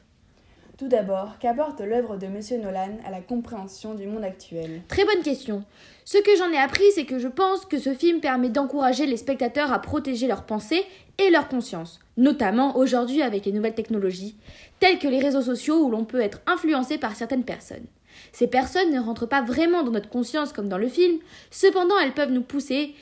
Tout 0.79 0.89
d'abord, 0.89 1.39
qu'apporte 1.39 1.81
l'œuvre 1.81 2.17
de 2.17 2.27
Monsieur 2.27 2.59
Nolan 2.59 2.99
à 3.07 3.11
la 3.11 3.21
compréhension 3.21 3.95
du 3.95 4.07
monde 4.07 4.25
actuel? 4.25 4.83
Très 4.89 5.05
bonne 5.05 5.23
question. 5.23 5.65
Ce 6.05 6.19
que 6.19 6.37
j'en 6.37 6.51
ai 6.51 6.59
appris, 6.59 6.91
c'est 6.95 7.05
que 7.05 7.19
je 7.19 7.29
pense 7.29 7.65
que 7.65 7.79
ce 7.79 7.95
film 7.95 8.21
permet 8.21 8.49
d'encourager 8.49 9.07
les 9.07 9.17
spectateurs 9.17 9.73
à 9.73 9.81
protéger 9.81 10.27
leurs 10.27 10.45
pensées 10.45 10.85
et 11.19 11.31
leur 11.31 11.49
conscience, 11.49 12.01
notamment 12.17 12.77
aujourd'hui 12.77 13.23
avec 13.23 13.47
les 13.47 13.53
nouvelles 13.53 13.75
technologies, 13.75 14.37
telles 14.81 14.99
que 14.99 15.09
les 15.09 15.21
réseaux 15.21 15.43
sociaux 15.43 15.85
où 15.85 15.91
l'on 15.91 16.05
peut 16.05 16.21
être 16.21 16.41
influencé 16.47 16.99
par 16.99 17.15
certaines 17.17 17.45
personnes. 17.45 17.87
Ces 18.33 18.47
personnes 18.47 18.93
ne 18.93 19.00
rentrent 19.00 19.26
pas 19.26 19.43
vraiment 19.43 19.83
dans 19.83 19.91
notre 19.91 20.09
conscience 20.09 20.52
comme 20.52 20.69
dans 20.69 20.79
le 20.79 20.88
film, 20.88 21.19
cependant 21.50 21.99
elles 21.99 22.14
peuvent 22.14 22.31
nous 22.31 22.43
pousser, 22.43 22.95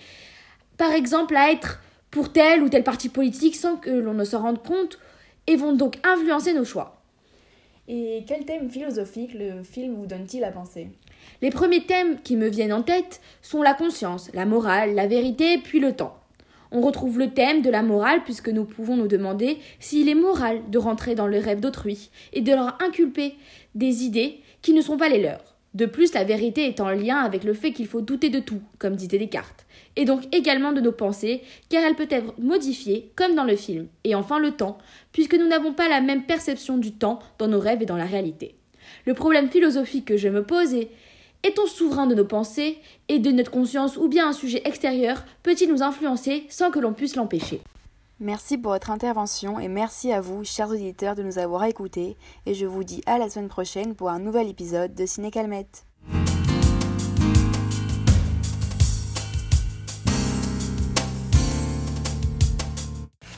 par 0.77 0.93
exemple, 0.93 1.37
à 1.37 1.53
être 1.53 1.81
pour 2.11 2.33
tel 2.33 2.63
ou 2.63 2.69
tel 2.69 2.83
parti 2.83 3.09
politique 3.09 3.57
sans 3.57 3.77
que 3.77 3.91
l'on 3.91 4.15
ne 4.15 4.25
s'en 4.25 4.43
rende 4.43 4.63
compte, 4.63 4.99
et 5.47 5.57
vont 5.57 5.73
donc 5.73 5.99
influencer 6.05 6.53
nos 6.53 6.65
choix. 6.65 7.03
Et 7.89 8.25
quel 8.27 8.45
thème 8.45 8.71
philosophique 8.71 9.35
le 9.35 9.65
film 9.65 9.95
vous 9.95 10.07
donne-t-il 10.07 10.45
à 10.45 10.53
penser? 10.53 10.89
Les 11.43 11.51
premiers 11.51 11.85
thèmes 11.85 12.21
qui 12.23 12.37
me 12.37 12.49
viennent 12.49 12.73
en 12.73 12.83
tête 12.83 13.21
sont 13.43 13.63
la 13.63 13.75
conscience, 13.75 14.31
la 14.33 14.47
morale, 14.47 14.95
la 14.95 15.09
vérité, 15.09 15.59
puis 15.59 15.81
le 15.81 15.95
temps. 15.95 16.17
On 16.73 16.83
retrouve 16.83 17.19
le 17.19 17.31
thème 17.31 17.63
de 17.63 17.71
la 17.71 17.83
morale 17.83 18.23
puisque 18.23 18.49
nous 18.49 18.65
pouvons 18.65 18.97
nous 18.97 19.09
demander 19.09 19.59
s'il 19.81 20.09
est 20.09 20.15
moral 20.15 20.61
de 20.69 20.79
rentrer 20.79 21.17
dans 21.17 21.27
le 21.27 21.39
rêve 21.39 21.59
d'autrui 21.59 22.11
et 22.33 22.43
de 22.43 22.53
leur 22.53 22.81
inculper 22.81 23.35
des 23.75 24.05
idées 24.05 24.39
qui 24.63 24.73
ne 24.73 24.83
sont 24.83 24.97
pas 24.97 25.09
les 25.09 25.21
leurs. 25.21 25.57
De 25.75 25.87
plus, 25.87 26.15
la 26.15 26.25
vérité 26.25 26.67
est 26.67 26.81
en 26.81 26.91
lien 26.91 27.19
avec 27.19 27.45
le 27.45 27.55
fait 27.55 27.73
qu'il 27.73 27.87
faut 27.87 28.01
douter 28.01 28.29
de 28.29 28.41
tout, 28.41 28.61
comme 28.79 28.97
disait 28.97 29.19
Descartes, 29.19 29.67
et 29.95 30.05
donc 30.05 30.23
également 30.35 30.73
de 30.73 30.81
nos 30.81 30.91
pensées, 30.91 31.43
car 31.69 31.85
elle 31.85 31.95
peut 31.95 32.09
être 32.11 32.35
modifiée, 32.41 33.13
comme 33.15 33.37
dans 33.37 33.45
le 33.45 33.55
film. 33.55 33.87
Et 34.03 34.17
enfin 34.17 34.41
le 34.41 34.51
temps, 34.51 34.79
puisque 35.13 35.35
nous 35.35 35.47
n'avons 35.47 35.73
pas 35.73 35.89
la 35.89 36.01
même 36.01 36.25
perception 36.25 36.77
du 36.77 36.93
temps 36.93 37.21
dans 37.39 37.47
nos 37.47 37.61
rêves 37.61 37.83
et 37.83 37.87
dans 37.87 37.97
la 37.97 38.05
réalité. 38.05 38.57
Le 39.07 39.15
problème 39.15 39.49
philosophique 39.49 40.07
que 40.07 40.17
je 40.17 40.29
me 40.29 40.43
pose 40.43 40.75
est 40.75 40.91
est-on 41.43 41.67
souverain 41.67 42.07
de 42.07 42.15
nos 42.15 42.27
pensées 42.27 42.77
et 43.09 43.19
de 43.19 43.31
notre 43.31 43.51
conscience 43.51 43.97
ou 43.97 44.09
bien 44.09 44.29
un 44.29 44.33
sujet 44.33 44.61
extérieur 44.67 45.25
peut-il 45.43 45.71
nous 45.71 45.83
influencer 45.83 46.45
sans 46.51 46.71
que 46.71 46.79
l'on 46.79 46.93
puisse 46.93 47.17
l'empêcher? 47.17 47.63
Merci 48.23 48.59
pour 48.59 48.73
votre 48.73 48.91
intervention 48.91 49.59
et 49.59 49.69
merci 49.69 50.13
à 50.13 50.21
vous, 50.21 50.45
chers 50.45 50.69
auditeurs, 50.69 51.15
de 51.15 51.23
nous 51.23 51.39
avoir 51.39 51.65
écoutés. 51.65 52.19
Et 52.45 52.53
je 52.53 52.67
vous 52.67 52.85
dis 52.85 53.01
à 53.07 53.17
la 53.17 53.31
semaine 53.31 53.49
prochaine 53.49 53.95
pour 53.95 54.11
un 54.11 54.19
nouvel 54.19 54.47
épisode 54.47 54.95
de 54.95 55.07
Ciné 55.07 55.31
Calmette. 55.31 55.87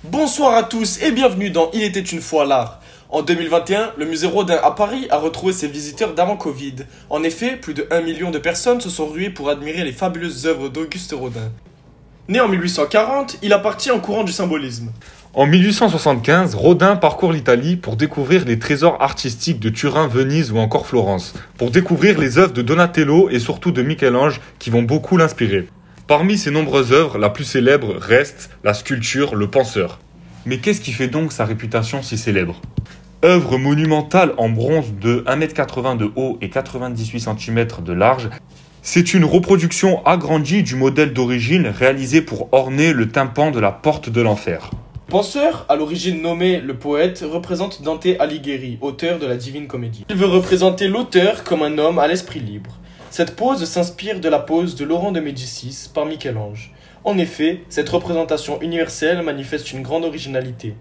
Bonsoir 0.03 0.55
à 0.57 0.65
tous 0.65 1.01
et 1.01 1.13
bienvenue 1.13 1.51
dans 1.51 1.71
Il 1.73 1.85
était 1.85 2.01
une 2.01 2.21
fois 2.21 2.45
l'art. 2.45 2.81
En 3.09 3.23
2021, 3.23 3.93
le 3.97 4.05
musée 4.05 4.27
Rodin 4.27 4.59
à 4.65 4.73
Paris 4.73 5.07
a 5.11 5.19
retrouvé 5.19 5.53
ses 5.53 5.69
visiteurs 5.69 6.15
d'avant 6.15 6.37
Covid. 6.37 6.75
En 7.09 7.23
effet, 7.23 7.57
plus 7.57 7.75
de 7.75 7.87
1 7.93 8.01
million 8.01 8.33
de 8.33 8.41
personnes 8.41 8.81
se 8.81 8.91
sont 8.91 9.07
ruées 9.07 9.31
pour 9.31 9.49
admirer 9.49 9.85
les 9.85 9.93
fabuleuses 9.93 10.47
œuvres 10.47 10.69
d'Auguste 10.69 11.13
Rodin. 11.13 11.53
Né 12.29 12.41
en 12.41 12.49
1840, 12.49 13.39
il 13.43 13.53
appartient 13.53 13.91
au 13.91 13.99
courant 13.99 14.23
du 14.23 14.31
symbolisme. 14.31 14.93
En 15.35 15.45
1875, 15.45 16.55
Rodin 16.55 16.95
parcourt 16.95 17.33
l'Italie 17.33 17.75
pour 17.75 17.97
découvrir 17.97 18.45
les 18.45 18.61
trésors 18.61 19.03
artistiques 19.03 19.59
de 19.59 19.71
Turin, 19.71 20.07
Venise 20.07 20.53
ou 20.53 20.59
encore 20.59 20.87
Florence, 20.87 21.35
pour 21.59 21.73
découvrir 21.73 22.21
les 22.21 22.39
œuvres 22.39 22.53
de 22.53 22.63
Donatello 22.63 23.29
et 23.29 23.41
surtout 23.41 23.73
de 23.73 23.83
Michel-Ange 23.83 24.41
qui 24.61 24.71
vont 24.71 24.83
beaucoup 24.83 25.17
l'inspirer. 25.17 25.69
Parmi 26.07 26.39
ses 26.39 26.53
nombreuses 26.53 26.93
œuvres, 26.93 27.19
la 27.19 27.29
plus 27.29 27.45
célèbre 27.45 27.97
reste 27.99 28.51
la 28.63 28.73
sculpture 28.73 29.35
Le 29.35 29.51
Penseur. 29.51 29.99
Mais 30.47 30.59
qu'est-ce 30.59 30.81
qui 30.81 30.93
fait 30.93 31.09
donc 31.09 31.33
sa 31.33 31.45
réputation 31.45 32.03
si 32.03 32.17
célèbre? 32.17 32.61
Œuvre 33.25 33.59
monumentale 33.59 34.35
en 34.37 34.49
bronze 34.49 34.93
de 35.01 35.25
1m80 35.27 35.97
de 35.97 36.11
haut 36.15 36.39
et 36.41 36.51
98 36.51 37.21
cm 37.21 37.67
de 37.85 37.93
large, 37.93 38.31
c'est 38.85 39.15
une 39.15 39.25
reproduction 39.25 40.05
agrandie 40.05 40.65
du 40.65 40.75
modèle 40.75 41.13
d'origine 41.13 41.69
réalisé 41.69 42.21
pour 42.21 42.49
orner 42.53 42.93
le 42.93 43.09
tympan 43.09 43.53
de 43.53 43.61
la 43.61 43.71
porte 43.71 44.11
de 44.11 44.21
l'enfer. 44.21 44.71
Penseur, 45.09 45.67
à 45.69 45.77
l'origine 45.77 46.21
nommé 46.21 46.61
le 46.61 46.75
poète, 46.75 47.25
représente 47.25 47.83
Dante 47.83 48.09
Alighieri, 48.19 48.79
auteur 48.81 49.21
de 49.21 49.27
la 49.27 49.37
Divine 49.37 49.69
Comédie. 49.69 50.05
Il 50.11 50.17
veut 50.17 50.27
représenter 50.27 50.89
l'auteur 50.89 51.45
comme 51.45 51.63
un 51.63 51.79
homme 51.79 52.01
à 52.01 52.09
l'esprit 52.09 52.41
libre. 52.41 52.73
Cette 53.11 53.37
pose 53.37 53.65
s'inspire 53.65 54.19
de 54.19 54.29
la 54.29 54.41
pose 54.41 54.75
de 54.75 54.85
Laurent 54.85 55.13
de 55.13 55.21
Médicis 55.21 55.89
par 55.95 56.05
Michel-Ange. 56.05 56.73
En 57.05 57.19
effet, 57.19 57.61
cette 57.69 57.89
représentation 57.89 58.61
universelle 58.63 59.23
manifeste 59.23 59.73
une 59.73 59.83
grande 59.83 60.05
originalité. 60.05 60.75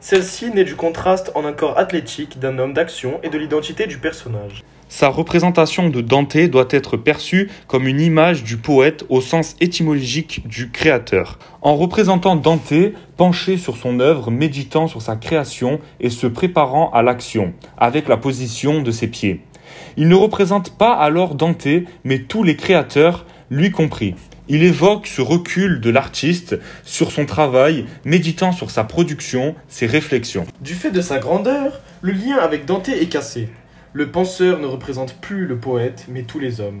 Celle-ci 0.00 0.50
naît 0.52 0.64
du 0.64 0.74
contraste 0.74 1.30
en 1.34 1.44
un 1.44 1.52
corps 1.52 1.78
athlétique 1.78 2.38
d'un 2.38 2.58
homme 2.58 2.72
d'action 2.72 3.20
et 3.22 3.28
de 3.28 3.36
l'identité 3.36 3.86
du 3.86 3.98
personnage. 3.98 4.62
Sa 4.94 5.08
représentation 5.08 5.88
de 5.88 6.02
Dante 6.02 6.36
doit 6.36 6.68
être 6.68 6.98
perçue 6.98 7.48
comme 7.66 7.86
une 7.86 7.98
image 7.98 8.44
du 8.44 8.58
poète 8.58 9.06
au 9.08 9.22
sens 9.22 9.56
étymologique 9.58 10.46
du 10.46 10.70
créateur. 10.70 11.38
En 11.62 11.76
représentant 11.76 12.36
Dante 12.36 12.74
penché 13.16 13.56
sur 13.56 13.78
son 13.78 14.00
œuvre, 14.00 14.30
méditant 14.30 14.88
sur 14.88 15.00
sa 15.00 15.16
création 15.16 15.80
et 15.98 16.10
se 16.10 16.26
préparant 16.26 16.90
à 16.90 17.00
l'action, 17.00 17.54
avec 17.78 18.06
la 18.06 18.18
position 18.18 18.82
de 18.82 18.90
ses 18.90 19.06
pieds. 19.08 19.40
Il 19.96 20.08
ne 20.08 20.14
représente 20.14 20.76
pas 20.76 20.92
alors 20.92 21.36
Dante, 21.36 21.68
mais 22.04 22.18
tous 22.18 22.42
les 22.42 22.56
créateurs, 22.56 23.24
lui 23.48 23.70
compris. 23.70 24.14
Il 24.48 24.62
évoque 24.62 25.06
ce 25.06 25.22
recul 25.22 25.80
de 25.80 25.88
l'artiste 25.88 26.58
sur 26.84 27.12
son 27.12 27.24
travail, 27.24 27.86
méditant 28.04 28.52
sur 28.52 28.70
sa 28.70 28.84
production, 28.84 29.54
ses 29.68 29.86
réflexions. 29.86 30.44
Du 30.60 30.74
fait 30.74 30.90
de 30.90 31.00
sa 31.00 31.18
grandeur, 31.18 31.80
le 32.02 32.12
lien 32.12 32.36
avec 32.36 32.66
Dante 32.66 32.90
est 32.90 33.08
cassé. 33.08 33.48
Le 33.94 34.10
penseur 34.10 34.58
ne 34.58 34.66
représente 34.66 35.16
plus 35.20 35.44
le 35.44 35.58
poète, 35.58 36.06
mais 36.08 36.22
tous 36.22 36.38
les 36.38 36.62
hommes. 36.62 36.80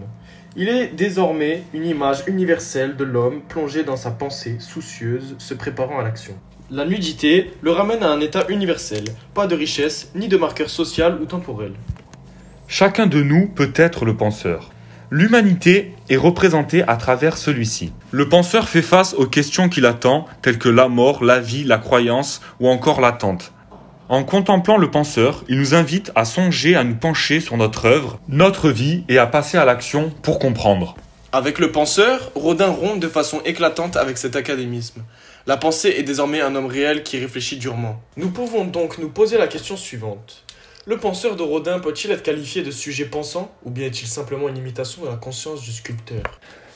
Il 0.56 0.70
est 0.70 0.88
désormais 0.88 1.62
une 1.74 1.84
image 1.84 2.24
universelle 2.26 2.96
de 2.96 3.04
l'homme 3.04 3.42
plongé 3.46 3.84
dans 3.84 3.96
sa 3.96 4.10
pensée, 4.10 4.56
soucieuse, 4.60 5.34
se 5.36 5.52
préparant 5.52 5.98
à 5.98 6.02
l'action. 6.02 6.32
La 6.70 6.86
nudité 6.86 7.52
le 7.60 7.70
ramène 7.70 8.02
à 8.02 8.10
un 8.10 8.20
état 8.20 8.46
universel, 8.48 9.04
pas 9.34 9.46
de 9.46 9.54
richesse 9.54 10.10
ni 10.14 10.28
de 10.28 10.38
marqueur 10.38 10.70
social 10.70 11.18
ou 11.20 11.26
temporel. 11.26 11.74
Chacun 12.66 13.06
de 13.06 13.22
nous 13.22 13.46
peut 13.46 13.72
être 13.76 14.06
le 14.06 14.16
penseur. 14.16 14.70
L'humanité 15.10 15.92
est 16.08 16.16
représentée 16.16 16.82
à 16.88 16.96
travers 16.96 17.36
celui-ci. 17.36 17.92
Le 18.10 18.30
penseur 18.30 18.70
fait 18.70 18.80
face 18.80 19.12
aux 19.12 19.26
questions 19.26 19.68
qui 19.68 19.82
l'attendent, 19.82 20.24
telles 20.40 20.58
que 20.58 20.70
la 20.70 20.88
mort, 20.88 21.22
la 21.22 21.40
vie, 21.40 21.64
la 21.64 21.76
croyance 21.76 22.40
ou 22.58 22.70
encore 22.70 23.02
l'attente. 23.02 23.52
En 24.12 24.24
contemplant 24.24 24.76
le 24.76 24.90
penseur, 24.90 25.42
il 25.48 25.58
nous 25.58 25.74
invite 25.74 26.12
à 26.14 26.26
songer 26.26 26.76
à 26.76 26.84
nous 26.84 26.96
pencher 26.96 27.40
sur 27.40 27.56
notre 27.56 27.86
œuvre, 27.86 28.20
notre 28.28 28.68
vie 28.68 29.04
et 29.08 29.16
à 29.16 29.26
passer 29.26 29.56
à 29.56 29.64
l'action 29.64 30.10
pour 30.20 30.38
comprendre. 30.38 30.96
Avec 31.32 31.58
le 31.58 31.72
penseur, 31.72 32.30
Rodin 32.34 32.68
rompt 32.68 33.00
de 33.00 33.08
façon 33.08 33.40
éclatante 33.46 33.96
avec 33.96 34.18
cet 34.18 34.36
académisme. 34.36 35.02
La 35.46 35.56
pensée 35.56 35.94
est 35.96 36.02
désormais 36.02 36.42
un 36.42 36.54
homme 36.54 36.66
réel 36.66 37.04
qui 37.04 37.18
réfléchit 37.18 37.56
durement. 37.56 38.02
Nous 38.18 38.28
pouvons 38.28 38.66
donc 38.66 38.98
nous 38.98 39.08
poser 39.08 39.38
la 39.38 39.46
question 39.46 39.78
suivante. 39.78 40.44
Le 40.84 40.98
penseur 40.98 41.34
de 41.34 41.42
Rodin 41.42 41.78
peut-il 41.78 42.10
être 42.10 42.22
qualifié 42.22 42.62
de 42.62 42.70
sujet 42.70 43.06
pensant, 43.06 43.50
ou 43.64 43.70
bien 43.70 43.86
est-il 43.86 44.08
simplement 44.08 44.50
une 44.50 44.58
imitation 44.58 45.04
de 45.04 45.08
la 45.08 45.16
conscience 45.16 45.62
du 45.62 45.72
sculpteur? 45.72 46.24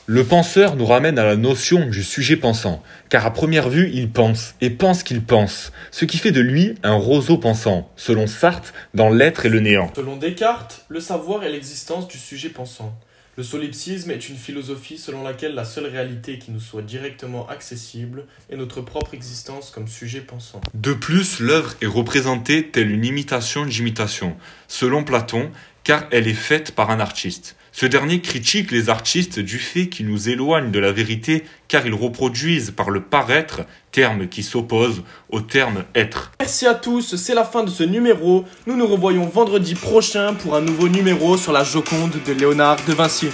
Le 0.09 0.23
penseur 0.23 0.77
nous 0.77 0.85
ramène 0.85 1.19
à 1.19 1.25
la 1.25 1.35
notion 1.35 1.85
du 1.85 2.01
sujet 2.01 2.37
pensant, 2.37 2.81
car 3.09 3.25
à 3.25 3.33
première 3.33 3.67
vue 3.67 3.91
il 3.93 4.09
pense, 4.09 4.55
et 4.61 4.69
pense 4.69 5.03
qu'il 5.03 5.21
pense, 5.21 5.73
ce 5.91 6.05
qui 6.05 6.17
fait 6.17 6.31
de 6.31 6.39
lui 6.39 6.75
un 6.81 6.93
roseau 6.93 7.37
pensant, 7.37 7.91
selon 7.97 8.25
Sartre, 8.25 8.71
dans 8.93 9.09
l'être 9.09 9.45
et 9.45 9.49
le 9.49 9.59
néant. 9.59 9.91
Selon 9.93 10.15
Descartes, 10.15 10.85
le 10.87 11.01
savoir 11.01 11.43
est 11.43 11.51
l'existence 11.51 12.07
du 12.07 12.17
sujet 12.17 12.47
pensant. 12.47 12.97
Le 13.35 13.43
solipsisme 13.43 14.09
est 14.09 14.29
une 14.29 14.37
philosophie 14.37 14.97
selon 14.97 15.23
laquelle 15.23 15.53
la 15.53 15.65
seule 15.65 15.85
réalité 15.85 16.39
qui 16.39 16.51
nous 16.51 16.61
soit 16.61 16.81
directement 16.81 17.45
accessible 17.49 18.23
est 18.49 18.55
notre 18.55 18.79
propre 18.79 19.13
existence 19.13 19.71
comme 19.71 19.89
sujet 19.89 20.21
pensant. 20.21 20.61
De 20.73 20.93
plus, 20.93 21.41
l'œuvre 21.41 21.75
est 21.81 21.85
représentée 21.85 22.69
telle 22.69 22.89
une 22.89 23.03
imitation 23.03 23.65
d'imitation, 23.65 24.37
selon 24.69 25.03
Platon, 25.03 25.51
car 25.87 26.03
elle 26.11 26.27
est 26.27 26.33
faite 26.33 26.73
par 26.73 26.89
un 26.89 26.99
artiste. 26.99 27.55
Ce 27.71 27.85
dernier 27.85 28.19
critique 28.19 28.71
les 28.71 28.89
artistes 28.89 29.39
du 29.39 29.57
fait 29.57 29.87
qu'ils 29.87 30.09
nous 30.09 30.27
éloignent 30.27 30.69
de 30.69 30.79
la 30.79 30.91
vérité 30.91 31.45
car 31.69 31.87
ils 31.87 31.93
reproduisent 31.93 32.71
par 32.71 32.89
le 32.89 33.01
paraître, 33.01 33.61
terme 33.93 34.27
qui 34.27 34.43
s'oppose 34.43 35.03
au 35.29 35.39
terme 35.39 35.85
être. 35.95 36.33
Merci 36.41 36.67
à 36.67 36.75
tous, 36.75 37.15
c'est 37.15 37.33
la 37.33 37.45
fin 37.45 37.63
de 37.63 37.69
ce 37.69 37.83
numéro. 37.83 38.43
Nous 38.65 38.75
nous 38.75 38.85
revoyons 38.85 39.27
vendredi 39.27 39.75
prochain 39.75 40.33
pour 40.33 40.55
un 40.55 40.61
nouveau 40.61 40.89
numéro 40.89 41.37
sur 41.37 41.53
la 41.53 41.63
Joconde 41.63 42.17
de 42.25 42.33
Léonard 42.33 42.83
de 42.85 42.91
Vinci. 42.91 43.29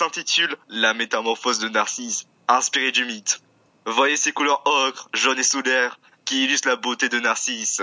S'intitule 0.00 0.56
La 0.70 0.94
métamorphose 0.94 1.58
de 1.58 1.68
Narcisse, 1.68 2.24
inspirée 2.48 2.90
du 2.90 3.04
mythe. 3.04 3.42
Voyez 3.84 4.16
ces 4.16 4.32
couleurs 4.32 4.62
ocre, 4.64 5.10
jaune 5.12 5.38
et 5.38 5.42
soudaires 5.42 6.00
qui 6.24 6.42
illustrent 6.44 6.68
la 6.68 6.76
beauté 6.76 7.10
de 7.10 7.20
Narcisse. 7.20 7.82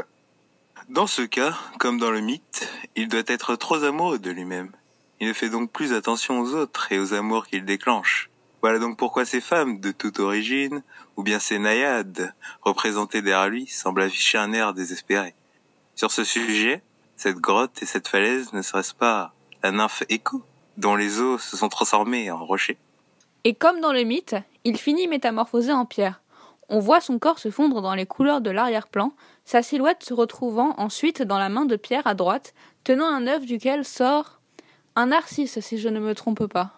Dans 0.89 1.05
ce 1.05 1.21
cas, 1.21 1.55
comme 1.77 1.99
dans 1.99 2.09
le 2.09 2.21
mythe, 2.21 2.67
il 2.95 3.07
doit 3.07 3.21
être 3.27 3.55
trop 3.55 3.83
amoureux 3.83 4.17
de 4.17 4.31
lui-même. 4.31 4.71
Il 5.19 5.27
ne 5.27 5.33
fait 5.33 5.51
donc 5.51 5.71
plus 5.71 5.93
attention 5.93 6.39
aux 6.39 6.55
autres 6.55 6.91
et 6.91 6.97
aux 6.97 7.13
amours 7.13 7.45
qu'il 7.45 7.65
déclenche. 7.65 8.31
Voilà 8.63 8.79
donc 8.79 8.97
pourquoi 8.97 9.23
ces 9.23 9.39
femmes 9.39 9.79
de 9.79 9.91
toute 9.91 10.19
origine, 10.19 10.81
ou 11.17 11.23
bien 11.23 11.37
ces 11.37 11.59
naïades, 11.59 12.33
représentées 12.63 13.21
derrière 13.21 13.47
lui, 13.47 13.67
semblent 13.67 14.01
afficher 14.01 14.39
un 14.39 14.53
air 14.53 14.73
désespéré. 14.73 15.35
Sur 15.93 16.11
ce 16.11 16.23
sujet, 16.23 16.81
cette 17.15 17.37
grotte 17.37 17.83
et 17.83 17.85
cette 17.85 18.07
falaise 18.07 18.53
ne 18.53 18.63
serait-ce 18.63 18.95
pas 18.95 19.35
la 19.61 19.69
nymphe 19.69 20.03
Écho, 20.09 20.43
dont 20.77 20.95
les 20.95 21.19
eaux 21.19 21.37
se 21.37 21.57
sont 21.57 21.69
transformées 21.69 22.31
en 22.31 22.45
rochers 22.45 22.77
Et 23.43 23.53
comme 23.53 23.81
dans 23.81 23.93
le 23.93 24.03
mythe, 24.03 24.35
il 24.63 24.77
finit 24.77 25.07
métamorphosé 25.07 25.71
en 25.71 25.85
pierre. 25.85 26.21
On 26.69 26.79
voit 26.79 27.01
son 27.01 27.17
corps 27.19 27.39
se 27.39 27.49
fondre 27.49 27.81
dans 27.81 27.95
les 27.95 28.05
couleurs 28.05 28.41
de 28.41 28.51
l'arrière-plan, 28.51 29.13
sa 29.45 29.63
silhouette 29.63 30.03
se 30.03 30.13
retrouvant 30.13 30.75
ensuite 30.77 31.21
dans 31.21 31.39
la 31.39 31.49
main 31.49 31.65
de 31.65 31.77
Pierre 31.77 32.05
à 32.07 32.13
droite, 32.13 32.53
tenant 32.83 33.07
un 33.07 33.27
œuf 33.27 33.45
duquel 33.45 33.85
sort 33.85 34.37
un 34.97 35.07
narcisse, 35.07 35.59
si 35.59 35.77
je 35.77 35.89
ne 35.89 35.99
me 35.99 36.15
trompe 36.15 36.47
pas. 36.47 36.71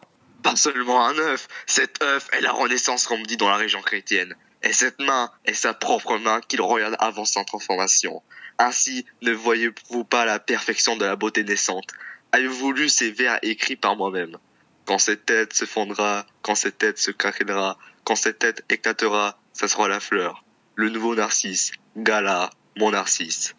Pas 0.43 0.55
seulement 0.55 1.05
un 1.05 1.17
œuf, 1.17 1.47
cet 1.65 2.03
œuf 2.03 2.27
est 2.33 2.41
la 2.41 2.51
renaissance 2.51 3.07
comme 3.07 3.23
dit 3.23 3.37
dans 3.37 3.49
la 3.49 3.55
région 3.55 3.81
chrétienne. 3.81 4.35
Et 4.61 4.73
cette 4.73 4.99
main 4.99 5.31
est 5.45 5.53
sa 5.53 5.73
propre 5.73 6.17
main 6.17 6.41
qu'il 6.41 6.61
regarde 6.61 6.97
avant 6.99 7.25
sa 7.25 7.43
transformation. 7.45 8.21
Ainsi, 8.57 9.05
ne 9.21 9.31
voyez-vous 9.31 10.03
pas 10.03 10.25
la 10.25 10.37
perfection 10.37 10.97
de 10.97 11.05
la 11.05 11.15
beauté 11.15 11.43
naissante? 11.45 11.87
Avez-vous 12.31 12.71
lu 12.71 12.89
ces 12.89 13.11
vers 13.11 13.39
écrits 13.41 13.75
par 13.75 13.95
moi-même 13.95 14.37
Quand 14.85 14.99
cette 14.99 15.25
tête 15.25 15.53
se 15.53 15.65
fondra, 15.65 16.25
quand 16.43 16.55
cette 16.55 16.77
tête 16.77 16.99
se 16.99 17.11
craquera, 17.11 17.77
quand 18.03 18.15
cette 18.15 18.39
tête 18.39 18.63
éclatera, 18.69 19.39
ça 19.53 19.67
sera 19.67 19.87
la 19.87 19.99
fleur. 19.99 20.43
Le 20.75 20.89
nouveau 20.89 21.15
Narcisse, 21.15 21.71
Gala, 21.97 22.51
mon 22.77 22.91
Narcisse. 22.91 23.55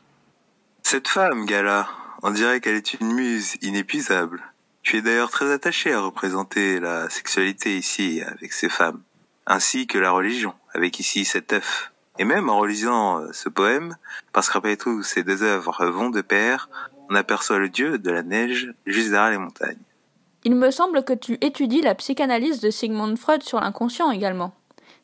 Cette 0.83 1.09
femme, 1.09 1.47
Gala, 1.47 1.89
on 2.23 2.31
dirait 2.31 2.61
qu'elle 2.61 2.77
est 2.77 2.95
une 2.95 3.12
muse 3.12 3.57
inépuisable. 3.61 4.43
Tu 4.83 4.99
es 4.99 5.03
d'ailleurs 5.03 5.31
très 5.31 5.53
attaché 5.53 5.93
à 5.93 6.00
représenter 6.00 6.81
la 6.81 7.11
sexualité 7.11 7.77
ici 7.77 8.23
avec 8.23 8.53
ces 8.53 8.69
femmes, 8.69 9.03
ainsi 9.47 9.87
que 9.87 9.99
la 9.99 10.11
religion 10.11 10.55
avec 10.75 11.00
ici 11.00 11.25
cet 11.25 11.53
œuf. 11.53 11.93
Et 12.19 12.25
même 12.25 12.50
en 12.50 12.59
relisant 12.59 13.21
euh, 13.21 13.33
ce 13.33 13.49
poème, 13.49 13.97
parce 14.33 14.50
qu'après 14.50 14.77
tout 14.77 15.03
ces 15.03 15.23
deux 15.23 15.43
œuvres 15.43 15.87
vont 15.87 16.11
de 16.11 16.21
pair, 16.21 16.69
on 17.11 17.14
aperçoit 17.17 17.59
le 17.59 17.69
dieu 17.69 17.99
de 17.99 18.11
la 18.11 18.23
neige 18.23 18.73
juste 18.87 19.11
derrière 19.11 19.33
les 19.33 19.38
montagnes. 19.38 19.79
Il 20.45 20.55
me 20.55 20.71
semble 20.71 21.05
que 21.05 21.12
tu 21.12 21.37
étudies 21.43 21.83
la 21.83 21.95
psychanalyse 21.95 22.61
de 22.61 22.71
Sigmund 22.71 23.19
Freud 23.19 23.43
sur 23.43 23.61
l'inconscient 23.61 24.11
également. 24.11 24.55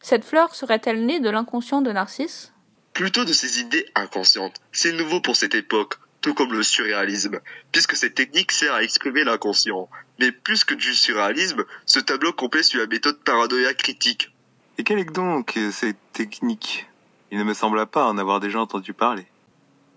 Cette 0.01 0.25
fleur 0.25 0.55
serait-elle 0.55 1.05
née 1.05 1.21
de 1.21 1.29
l'inconscient 1.29 1.83
de 1.83 1.91
Narcisse? 1.91 2.53
Plutôt 2.95 3.25
de 3.25 3.33
ces 3.33 3.61
idées 3.61 3.87
inconscientes. 3.95 4.61
C'est 4.73 4.93
nouveau 4.93 5.21
pour 5.21 5.37
cette 5.37 5.55
époque, 5.55 5.95
tout 6.23 6.33
comme 6.33 6.53
le 6.53 6.63
surréalisme, 6.63 7.41
puisque 7.73 7.97
cette 7.97 8.15
technique 8.15 8.53
sert 8.53 8.73
à 8.73 8.83
exprimer 8.83 9.25
l'inconscient. 9.25 9.91
Mais 10.19 10.33
plus 10.33 10.65
que 10.65 10.75
du 10.75 10.95
surréalisme, 10.95 11.65
ce 11.85 12.01
tableau 12.01 12.33
complet 12.33 12.63
suit 12.63 12.79
la 12.79 12.87
méthode 12.87 13.19
paranoïa 13.19 13.75
critique. 13.75 14.33
Et 14.79 14.85
quelle 14.85 15.01
est 15.01 15.13
donc 15.13 15.57
euh, 15.57 15.71
cette 15.71 15.99
technique? 16.13 16.87
Il 17.31 17.39
ne 17.39 17.45
me 17.45 17.53
semble 17.53 17.85
pas 17.87 18.07
en 18.07 18.17
avoir 18.17 18.41
déjà 18.41 18.61
entendu 18.61 18.95
parler. 18.95 19.27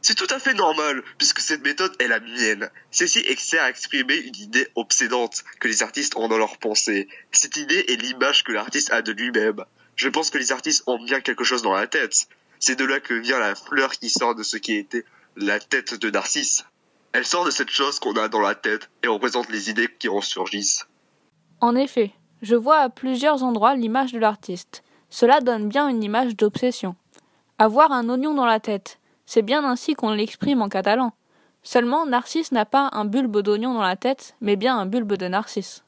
C'est 0.01 0.15
tout 0.15 0.27
à 0.29 0.39
fait 0.39 0.53
normal, 0.53 1.03
puisque 1.17 1.39
cette 1.39 1.63
méthode 1.63 1.95
est 1.99 2.07
la 2.07 2.19
mienne. 2.19 2.69
Celle-ci 2.89 3.25
à 3.57 3.69
exprimer 3.69 4.15
une 4.15 4.35
idée 4.35 4.67
obsédante 4.75 5.43
que 5.59 5.67
les 5.67 5.83
artistes 5.83 6.15
ont 6.15 6.27
dans 6.27 6.37
leur 6.37 6.57
pensée. 6.57 7.09
Cette 7.31 7.57
idée 7.57 7.85
est 7.89 8.01
l'image 8.01 8.43
que 8.43 8.51
l'artiste 8.51 8.91
a 8.91 9.01
de 9.01 9.11
lui-même. 9.11 9.63
Je 9.95 10.07
pense 10.07 10.29
que 10.29 10.37
les 10.37 10.51
artistes 10.51 10.83
ont 10.87 11.03
bien 11.03 11.19
quelque 11.19 11.43
chose 11.43 11.61
dans 11.61 11.73
la 11.73 11.87
tête. 11.87 12.27
C'est 12.59 12.77
de 12.77 12.85
là 12.85 12.99
que 12.99 13.13
vient 13.13 13.39
la 13.39 13.55
fleur 13.55 13.91
qui 13.91 14.09
sort 14.09 14.35
de 14.35 14.43
ce 14.43 14.57
qui 14.57 14.75
était 14.75 15.03
la 15.35 15.59
tête 15.59 15.93
de 15.95 16.09
Narcisse. 16.09 16.65
Elle 17.11 17.25
sort 17.25 17.45
de 17.45 17.51
cette 17.51 17.69
chose 17.69 17.99
qu'on 17.99 18.13
a 18.13 18.29
dans 18.29 18.41
la 18.41 18.55
tête 18.55 18.89
et 19.03 19.07
représente 19.07 19.49
les 19.49 19.69
idées 19.69 19.89
qui 19.99 20.07
en 20.07 20.21
surgissent. 20.21 20.85
En 21.59 21.75
effet, 21.75 22.13
je 22.41 22.55
vois 22.55 22.77
à 22.77 22.89
plusieurs 22.89 23.43
endroits 23.43 23.75
l'image 23.75 24.13
de 24.13 24.19
l'artiste. 24.19 24.83
Cela 25.09 25.41
donne 25.41 25.67
bien 25.67 25.89
une 25.89 26.03
image 26.03 26.35
d'obsession. 26.35 26.95
Avoir 27.57 27.91
un 27.91 28.07
oignon 28.09 28.33
dans 28.33 28.45
la 28.45 28.59
tête, 28.59 28.99
c'est 29.29 29.43
bien 29.43 29.63
ainsi 29.63 29.93
qu'on 29.93 30.09
l'exprime 30.09 30.63
en 30.63 30.69
catalan. 30.69 31.13
Seulement, 31.61 32.07
Narcisse 32.07 32.51
n'a 32.51 32.65
pas 32.65 32.89
un 32.93 33.05
bulbe 33.05 33.41
d'oignon 33.41 33.75
dans 33.75 33.83
la 33.83 33.95
tête, 33.95 34.35
mais 34.41 34.55
bien 34.55 34.75
un 34.75 34.87
bulbe 34.87 35.13
de 35.13 35.27
Narcisse. 35.27 35.83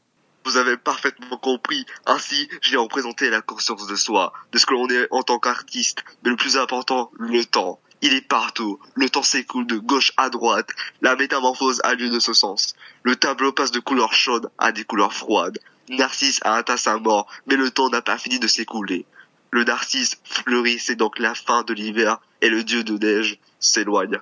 Vous 0.46 0.58
avez 0.58 0.78
parfaitement 0.78 1.38
compris. 1.38 1.88
Ainsi, 2.06 2.48
j'ai 2.62 2.78
représenté 2.78 3.32
la 3.32 3.42
conscience 3.42 3.88
de 3.88 3.96
soi, 3.96 4.32
de 4.52 4.60
ce 4.60 4.68
que 4.68 4.76
l'on 4.76 4.88
est 4.90 5.08
en 5.10 5.24
tant 5.24 5.40
qu'artiste. 5.40 6.04
Mais 6.24 6.30
le 6.30 6.36
plus 6.36 6.56
important, 6.56 7.10
le 7.18 7.44
temps. 7.44 7.80
Il 8.04 8.14
est 8.14 8.28
partout. 8.28 8.80
Le 8.94 9.10
temps 9.10 9.24
s'écoule 9.24 9.66
de 9.66 9.80
gauche 9.80 10.14
à 10.18 10.30
droite. 10.30 10.70
La 11.02 11.16
métamorphose 11.16 11.82
a 11.84 11.96
lieu 11.96 12.12
de 12.12 12.20
ce 12.20 12.34
sens. 12.34 12.76
Le 13.02 13.16
tableau 13.16 13.52
passe 13.52 13.72
de 13.72 13.80
couleurs 13.80 14.14
chaudes 14.14 14.52
à 14.60 14.72
des 14.72 14.84
couleurs 14.84 15.14
froides. 15.14 15.58
Narcisse 15.90 16.42
a 16.44 16.58
atteint 16.58 16.78
sa 16.78 17.00
mort, 17.00 17.26
mais 17.48 17.56
le 17.56 17.72
temps 17.72 17.90
n'a 17.90 18.04
pas 18.04 18.20
fini 18.20 18.38
de 18.38 18.46
s'écouler. 18.46 19.08
Le 19.52 19.66
narcisse 19.66 20.20
fleurit, 20.24 20.80
c'est 20.80 20.96
donc 20.96 21.20
la 21.20 21.36
fin 21.36 21.64
de 21.64 21.74
l'hiver, 21.74 22.22
et 22.42 22.50
le 22.50 22.64
dieu 22.64 22.84
de 22.84 22.98
neige 22.98 23.38
s'éloigne. 23.60 24.20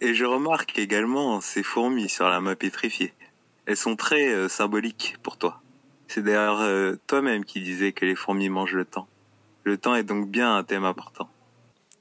Et 0.00 0.14
je 0.14 0.24
remarque 0.24 0.78
également 0.78 1.40
ces 1.40 1.62
fourmis 1.62 2.08
sur 2.08 2.28
la 2.28 2.40
main 2.40 2.56
pétrifiée. 2.56 3.12
Elles 3.66 3.76
sont 3.76 3.96
très 3.96 4.28
euh, 4.28 4.48
symboliques 4.48 5.16
pour 5.22 5.36
toi. 5.36 5.60
C'est 6.08 6.22
d'ailleurs 6.22 6.60
euh, 6.60 6.96
toi-même 7.06 7.44
qui 7.44 7.60
disais 7.60 7.92
que 7.92 8.04
les 8.04 8.14
fourmis 8.14 8.48
mangent 8.48 8.74
le 8.74 8.84
temps. 8.84 9.08
Le 9.64 9.76
temps 9.76 9.94
est 9.94 10.04
donc 10.04 10.28
bien 10.28 10.56
un 10.56 10.64
thème 10.64 10.84
important. 10.84 11.28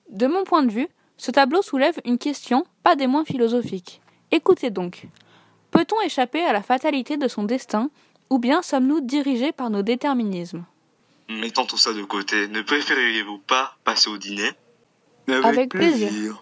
De 0.09 0.25
mon 0.25 0.43
point 0.43 0.63
de 0.63 0.71
vue, 0.71 0.87
ce 1.17 1.31
tableau 1.31 1.61
soulève 1.61 1.99
une 2.05 2.17
question 2.17 2.65
pas 2.83 2.95
des 2.95 3.07
moins 3.07 3.25
philosophiques. 3.25 4.01
Écoutez 4.31 4.69
donc. 4.69 5.07
Peut-on 5.71 5.99
échapper 6.01 6.43
à 6.43 6.53
la 6.53 6.61
fatalité 6.61 7.17
de 7.17 7.27
son 7.27 7.43
destin, 7.43 7.89
ou 8.29 8.39
bien 8.39 8.61
sommes-nous 8.61 9.01
dirigés 9.01 9.51
par 9.51 9.69
nos 9.69 9.81
déterminismes? 9.81 10.63
Mettons 11.29 11.65
tout 11.65 11.77
ça 11.77 11.91
de 11.93 12.03
côté, 12.03 12.47
ne 12.47 12.61
préféreriez-vous 12.61 13.39
pas 13.39 13.75
passer 13.83 14.09
au 14.09 14.17
dîner? 14.17 14.49
Avec 15.43 15.71
plaisir. 15.71 16.41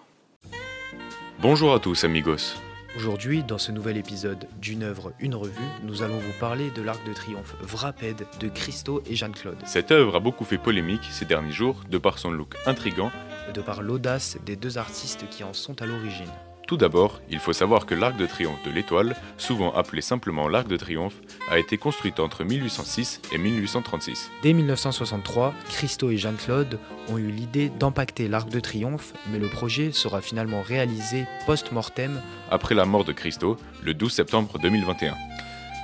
Bonjour 1.39 1.73
à 1.73 1.79
tous 1.79 2.03
amigos. 2.03 2.55
Aujourd'hui, 2.95 3.41
dans 3.41 3.57
ce 3.57 3.71
nouvel 3.71 3.97
épisode 3.97 4.47
d'une 4.61 4.83
œuvre, 4.83 5.11
une 5.19 5.33
revue, 5.33 5.59
nous 5.83 6.03
allons 6.03 6.19
vous 6.19 6.39
parler 6.39 6.69
de 6.69 6.83
l'Arc 6.83 7.03
de 7.05 7.13
Triomphe 7.13 7.55
Vrapède 7.61 8.27
de 8.39 8.47
Christo 8.47 9.01
et 9.09 9.15
Jeanne-Claude. 9.15 9.57
Cette 9.65 9.91
œuvre 9.91 10.17
a 10.17 10.19
beaucoup 10.19 10.45
fait 10.45 10.59
polémique 10.59 11.03
ces 11.09 11.25
derniers 11.25 11.51
jours 11.51 11.81
de 11.89 11.97
par 11.97 12.19
son 12.19 12.29
look 12.29 12.55
intrigant 12.67 13.11
et 13.49 13.53
de 13.53 13.61
par 13.61 13.81
l'audace 13.81 14.37
des 14.45 14.55
deux 14.55 14.77
artistes 14.77 15.27
qui 15.29 15.43
en 15.43 15.53
sont 15.53 15.81
à 15.81 15.87
l'origine. 15.87 16.31
Tout 16.67 16.77
d'abord, 16.77 17.21
il 17.29 17.37
faut 17.37 17.53
savoir 17.53 17.85
que 17.85 17.93
l'Arc 17.93 18.17
de 18.17 18.25
Triomphe 18.25 18.63
de 18.65 18.71
l'Étoile, 18.71 19.15
souvent 19.37 19.71
appelé 19.73 20.01
simplement 20.01 20.47
l'Arc 20.47 20.67
de 20.67 20.77
Triomphe, 20.77 21.21
a 21.51 21.59
été 21.59 21.77
construite 21.77 22.19
entre 22.19 22.43
1806 22.43 23.21
et 23.31 23.37
1836. 23.37 24.31
Dès 24.41 24.53
1963, 24.53 25.53
Christo 25.69 26.09
et 26.09 26.17
Jeanne-Claude 26.17 26.79
ont 27.09 27.19
eu 27.19 27.29
l'idée 27.29 27.69
d'empacter 27.69 28.27
l'Arc 28.27 28.49
de 28.49 28.59
Triomphe, 28.59 29.13
mais 29.29 29.37
le 29.37 29.47
projet 29.47 29.91
sera 29.91 30.21
finalement 30.21 30.63
réalisé 30.63 31.25
post-mortem 31.45 32.19
après 32.49 32.73
la 32.73 32.85
mort 32.85 33.05
de 33.05 33.11
Christo, 33.11 33.57
le 33.83 33.93
12 33.93 34.11
septembre 34.11 34.57
2021. 34.57 35.13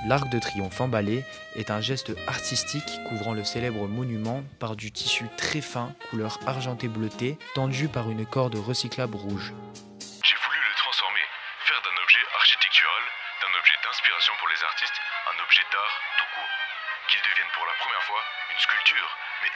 L'Arc 0.08 0.32
de 0.32 0.40
Triomphe 0.40 0.80
emballé 0.80 1.24
est 1.54 1.70
un 1.70 1.80
geste 1.80 2.12
artistique 2.26 2.82
couvrant 3.08 3.34
le 3.34 3.44
célèbre 3.44 3.86
monument 3.86 4.42
par 4.58 4.74
du 4.74 4.90
tissu 4.90 5.26
très 5.36 5.60
fin, 5.60 5.92
couleur 6.10 6.40
argenté 6.44 6.88
bleutée, 6.88 7.38
tendu 7.54 7.86
par 7.86 8.10
une 8.10 8.26
corde 8.26 8.56
recyclable 8.56 9.14
rouge. 9.14 9.54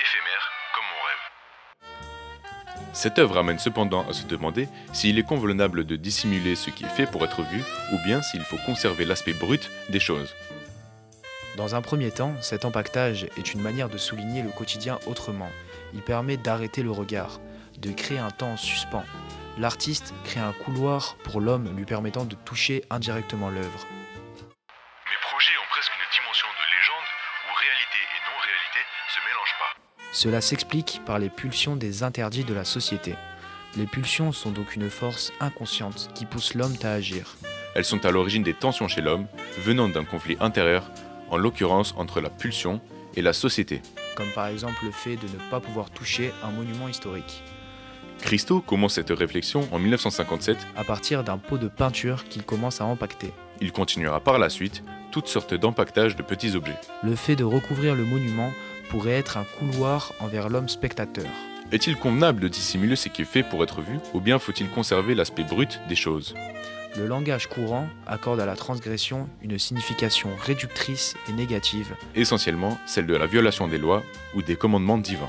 Éphémère, 0.00 0.50
comme 0.74 0.84
mon 0.84 1.02
rêve. 1.06 2.92
Cette 2.92 3.18
œuvre 3.18 3.38
amène 3.38 3.58
cependant 3.58 4.08
à 4.08 4.12
se 4.12 4.24
demander 4.24 4.68
s'il 4.92 5.18
est 5.18 5.22
convenable 5.22 5.84
de 5.84 5.96
dissimuler 5.96 6.56
ce 6.56 6.70
qui 6.70 6.84
est 6.84 6.88
fait 6.88 7.10
pour 7.10 7.24
être 7.24 7.42
vu, 7.42 7.62
ou 7.92 7.98
bien 8.04 8.22
s'il 8.22 8.42
faut 8.42 8.58
conserver 8.64 9.04
l'aspect 9.04 9.34
brut 9.34 9.70
des 9.88 10.00
choses. 10.00 10.34
Dans 11.56 11.74
un 11.74 11.80
premier 11.80 12.10
temps, 12.10 12.34
cet 12.42 12.66
empaquetage 12.66 13.24
est 13.38 13.54
une 13.54 13.62
manière 13.62 13.88
de 13.88 13.96
souligner 13.96 14.42
le 14.42 14.50
quotidien 14.50 14.98
autrement. 15.06 15.50
Il 15.94 16.02
permet 16.02 16.36
d'arrêter 16.36 16.82
le 16.82 16.90
regard, 16.90 17.40
de 17.78 17.92
créer 17.92 18.18
un 18.18 18.30
temps 18.30 18.52
en 18.52 18.56
suspens. 18.56 19.04
L'artiste 19.58 20.12
crée 20.24 20.40
un 20.40 20.52
couloir 20.52 21.16
pour 21.24 21.40
l'homme 21.40 21.74
lui 21.74 21.86
permettant 21.86 22.26
de 22.26 22.34
toucher 22.34 22.84
indirectement 22.90 23.48
l'œuvre. 23.48 23.86
Mes 25.08 25.20
projets 25.22 25.56
ont 25.56 25.65
Cela 30.16 30.40
s'explique 30.40 31.02
par 31.04 31.18
les 31.18 31.28
pulsions 31.28 31.76
des 31.76 32.02
interdits 32.02 32.44
de 32.44 32.54
la 32.54 32.64
société. 32.64 33.16
Les 33.76 33.84
pulsions 33.84 34.32
sont 34.32 34.50
donc 34.50 34.74
une 34.74 34.88
force 34.88 35.30
inconsciente 35.40 36.08
qui 36.14 36.24
pousse 36.24 36.54
l'homme 36.54 36.72
à 36.82 36.92
agir. 36.92 37.36
Elles 37.74 37.84
sont 37.84 38.02
à 38.06 38.10
l'origine 38.10 38.42
des 38.42 38.54
tensions 38.54 38.88
chez 38.88 39.02
l'homme, 39.02 39.26
venant 39.58 39.90
d'un 39.90 40.06
conflit 40.06 40.38
intérieur, 40.40 40.90
en 41.28 41.36
l'occurrence 41.36 41.92
entre 41.98 42.22
la 42.22 42.30
pulsion 42.30 42.80
et 43.14 43.20
la 43.20 43.34
société. 43.34 43.82
Comme 44.16 44.30
par 44.34 44.46
exemple 44.46 44.86
le 44.86 44.90
fait 44.90 45.16
de 45.16 45.26
ne 45.26 45.50
pas 45.50 45.60
pouvoir 45.60 45.90
toucher 45.90 46.32
un 46.42 46.50
monument 46.50 46.88
historique. 46.88 47.42
Christo 48.22 48.62
commence 48.62 48.94
cette 48.94 49.10
réflexion 49.10 49.68
en 49.70 49.78
1957 49.78 50.56
à 50.78 50.84
partir 50.84 51.24
d'un 51.24 51.36
pot 51.36 51.58
de 51.58 51.68
peinture 51.68 52.24
qu'il 52.24 52.42
commence 52.42 52.80
à 52.80 52.86
empacter. 52.86 53.34
Il 53.60 53.70
continuera 53.70 54.20
par 54.20 54.38
la 54.38 54.48
suite 54.48 54.82
toutes 55.10 55.28
sortes 55.28 55.54
d'empaquetages 55.54 56.16
de 56.16 56.22
petits 56.22 56.56
objets. 56.56 56.78
Le 57.02 57.14
fait 57.16 57.36
de 57.36 57.44
recouvrir 57.44 57.94
le 57.94 58.04
monument 58.04 58.50
pourrait 58.96 59.12
être 59.12 59.36
un 59.36 59.44
couloir 59.44 60.14
envers 60.20 60.48
l'homme 60.48 60.70
spectateur. 60.70 61.26
Est-il 61.70 61.96
convenable 61.96 62.40
de 62.40 62.48
dissimuler 62.48 62.96
ce 62.96 63.10
qui 63.10 63.20
est 63.20 63.26
fait 63.26 63.42
pour 63.42 63.62
être 63.62 63.82
vu, 63.82 63.98
ou 64.14 64.20
bien 64.20 64.38
faut-il 64.38 64.70
conserver 64.70 65.14
l'aspect 65.14 65.44
brut 65.44 65.82
des 65.86 65.94
choses? 65.94 66.34
Le 66.96 67.06
langage 67.06 67.46
courant 67.46 67.88
accorde 68.06 68.40
à 68.40 68.46
la 68.46 68.56
transgression 68.56 69.28
une 69.42 69.58
signification 69.58 70.30
réductrice 70.40 71.14
et 71.28 71.32
négative, 71.32 71.94
essentiellement 72.14 72.78
celle 72.86 73.06
de 73.06 73.14
la 73.14 73.26
violation 73.26 73.68
des 73.68 73.76
lois 73.76 74.02
ou 74.34 74.40
des 74.40 74.56
commandements 74.56 74.96
divins. 74.96 75.28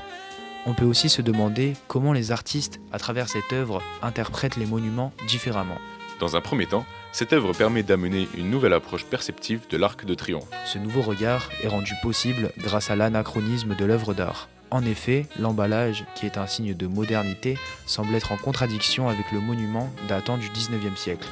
On 0.64 0.72
peut 0.72 0.86
aussi 0.86 1.10
se 1.10 1.20
demander 1.20 1.74
comment 1.88 2.14
les 2.14 2.32
artistes, 2.32 2.80
à 2.90 2.98
travers 2.98 3.28
cette 3.28 3.52
œuvre, 3.52 3.82
interprètent 4.00 4.56
les 4.56 4.64
monuments 4.64 5.12
différemment. 5.26 5.76
Dans 6.20 6.34
un 6.34 6.40
premier 6.40 6.66
temps, 6.66 6.84
cette 7.12 7.32
œuvre 7.32 7.52
permet 7.52 7.84
d'amener 7.84 8.28
une 8.36 8.50
nouvelle 8.50 8.72
approche 8.72 9.04
perceptive 9.04 9.68
de 9.70 9.76
l'Arc 9.76 10.04
de 10.04 10.14
Triomphe. 10.14 10.48
Ce 10.66 10.76
nouveau 10.78 11.00
regard 11.00 11.48
est 11.62 11.68
rendu 11.68 11.92
possible 12.02 12.50
grâce 12.58 12.90
à 12.90 12.96
l'anachronisme 12.96 13.76
de 13.76 13.84
l'œuvre 13.84 14.14
d'art. 14.14 14.48
En 14.70 14.84
effet, 14.84 15.26
l'emballage, 15.38 16.04
qui 16.16 16.26
est 16.26 16.36
un 16.36 16.48
signe 16.48 16.74
de 16.74 16.86
modernité, 16.88 17.56
semble 17.86 18.14
être 18.16 18.32
en 18.32 18.36
contradiction 18.36 19.08
avec 19.08 19.30
le 19.32 19.40
monument 19.40 19.90
datant 20.08 20.38
du 20.38 20.48
19e 20.48 20.96
siècle, 20.96 21.28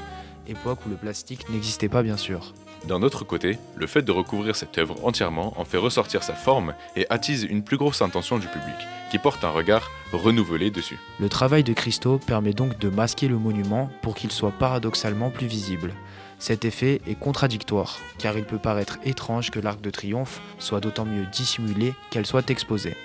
époque 0.47 0.79
où 0.87 0.89
le 0.89 0.97
plastique 0.97 1.51
n'existait 1.51 1.89
pas 1.89 2.05
bien 2.05 2.17
sûr. 2.17 2.55
D'un 2.85 3.03
autre 3.03 3.25
côté, 3.25 3.59
le 3.75 3.87
fait 3.87 4.03
de 4.03 4.13
recouvrir 4.13 4.55
cette 4.55 4.77
œuvre 4.79 4.97
entièrement 5.05 5.55
en 5.57 5.65
fait 5.65 5.79
ressortir 5.79 6.23
sa 6.23 6.35
forme 6.35 6.75
et 6.95 7.07
attise 7.11 7.45
une 7.45 7.63
plus 7.63 7.77
grosse 7.77 8.03
intention 8.03 8.39
du 8.39 8.47
public, 8.47 8.77
qui 9.11 9.19
porte 9.19 9.45
un 9.45 9.51
regard 9.51 9.91
renouvelé 10.13 10.71
dessus. 10.71 10.99
Le 11.19 11.29
travail 11.29 11.65
de 11.65 11.73
Christo 11.73 12.19
permet 12.19 12.53
donc 12.53 12.79
de 12.79 12.89
masquer 12.89 13.29
le 13.29 13.39
monument 13.39 13.91
pour 14.03 14.15
qu'il 14.15 14.31
soit 14.31 14.53
paradoxalement 14.53 15.31
plus 15.31 15.47
visible. 15.47 15.95
Cet 16.39 16.65
effet 16.65 17.01
est 17.07 17.19
contradictoire, 17.19 17.99
car 18.19 18.37
il 18.37 18.45
peut 18.45 18.59
paraître 18.59 18.99
étrange 19.05 19.51
que 19.51 19.59
l'arc 19.59 19.81
de 19.81 19.91
triomphe 19.91 20.41
soit 20.59 20.81
d'autant 20.81 21.07
mieux 21.07 21.27
dissimulé 21.27 21.95
qu'elle 22.11 22.27
soit 22.27 22.51
exposée. 22.51 22.97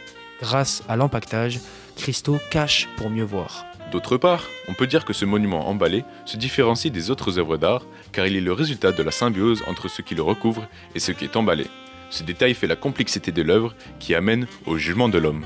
Grâce 0.42 0.84
à 0.90 0.96
l'empaquetage, 0.96 1.60
Christo 1.96 2.40
cache 2.50 2.90
pour 2.98 3.10
mieux 3.10 3.24
voir. 3.24 3.66
D'autre 3.92 4.16
part, 4.16 4.48
on 4.70 4.74
peut 4.74 4.88
dire 4.88 5.04
que 5.04 5.12
ce 5.12 5.26
monument 5.26 5.68
emballé 5.68 6.06
se 6.24 6.38
différencie 6.38 6.94
des 6.94 7.12
autres 7.12 7.40
œuvres 7.40 7.58
d'art 7.58 7.86
car 8.14 8.26
il 8.26 8.38
est 8.38 8.42
le 8.42 8.54
résultat 8.54 8.94
de 8.94 9.04
la 9.04 9.12
symbiose 9.12 9.64
entre 9.68 9.90
ce 9.90 10.02
qui 10.02 10.16
le 10.16 10.22
recouvre 10.22 10.66
et 10.96 11.00
ce 11.00 11.12
qui 11.12 11.26
est 11.26 11.36
emballé. 11.36 11.68
Ce 12.10 12.24
détail 12.24 12.54
fait 12.54 12.68
la 12.68 12.78
complexité 12.78 13.34
de 13.34 13.42
l'œuvre 13.42 13.76
qui 14.00 14.16
amène 14.16 14.48
au 14.66 14.78
jugement 14.78 15.10
de 15.10 15.18
l'homme. 15.18 15.46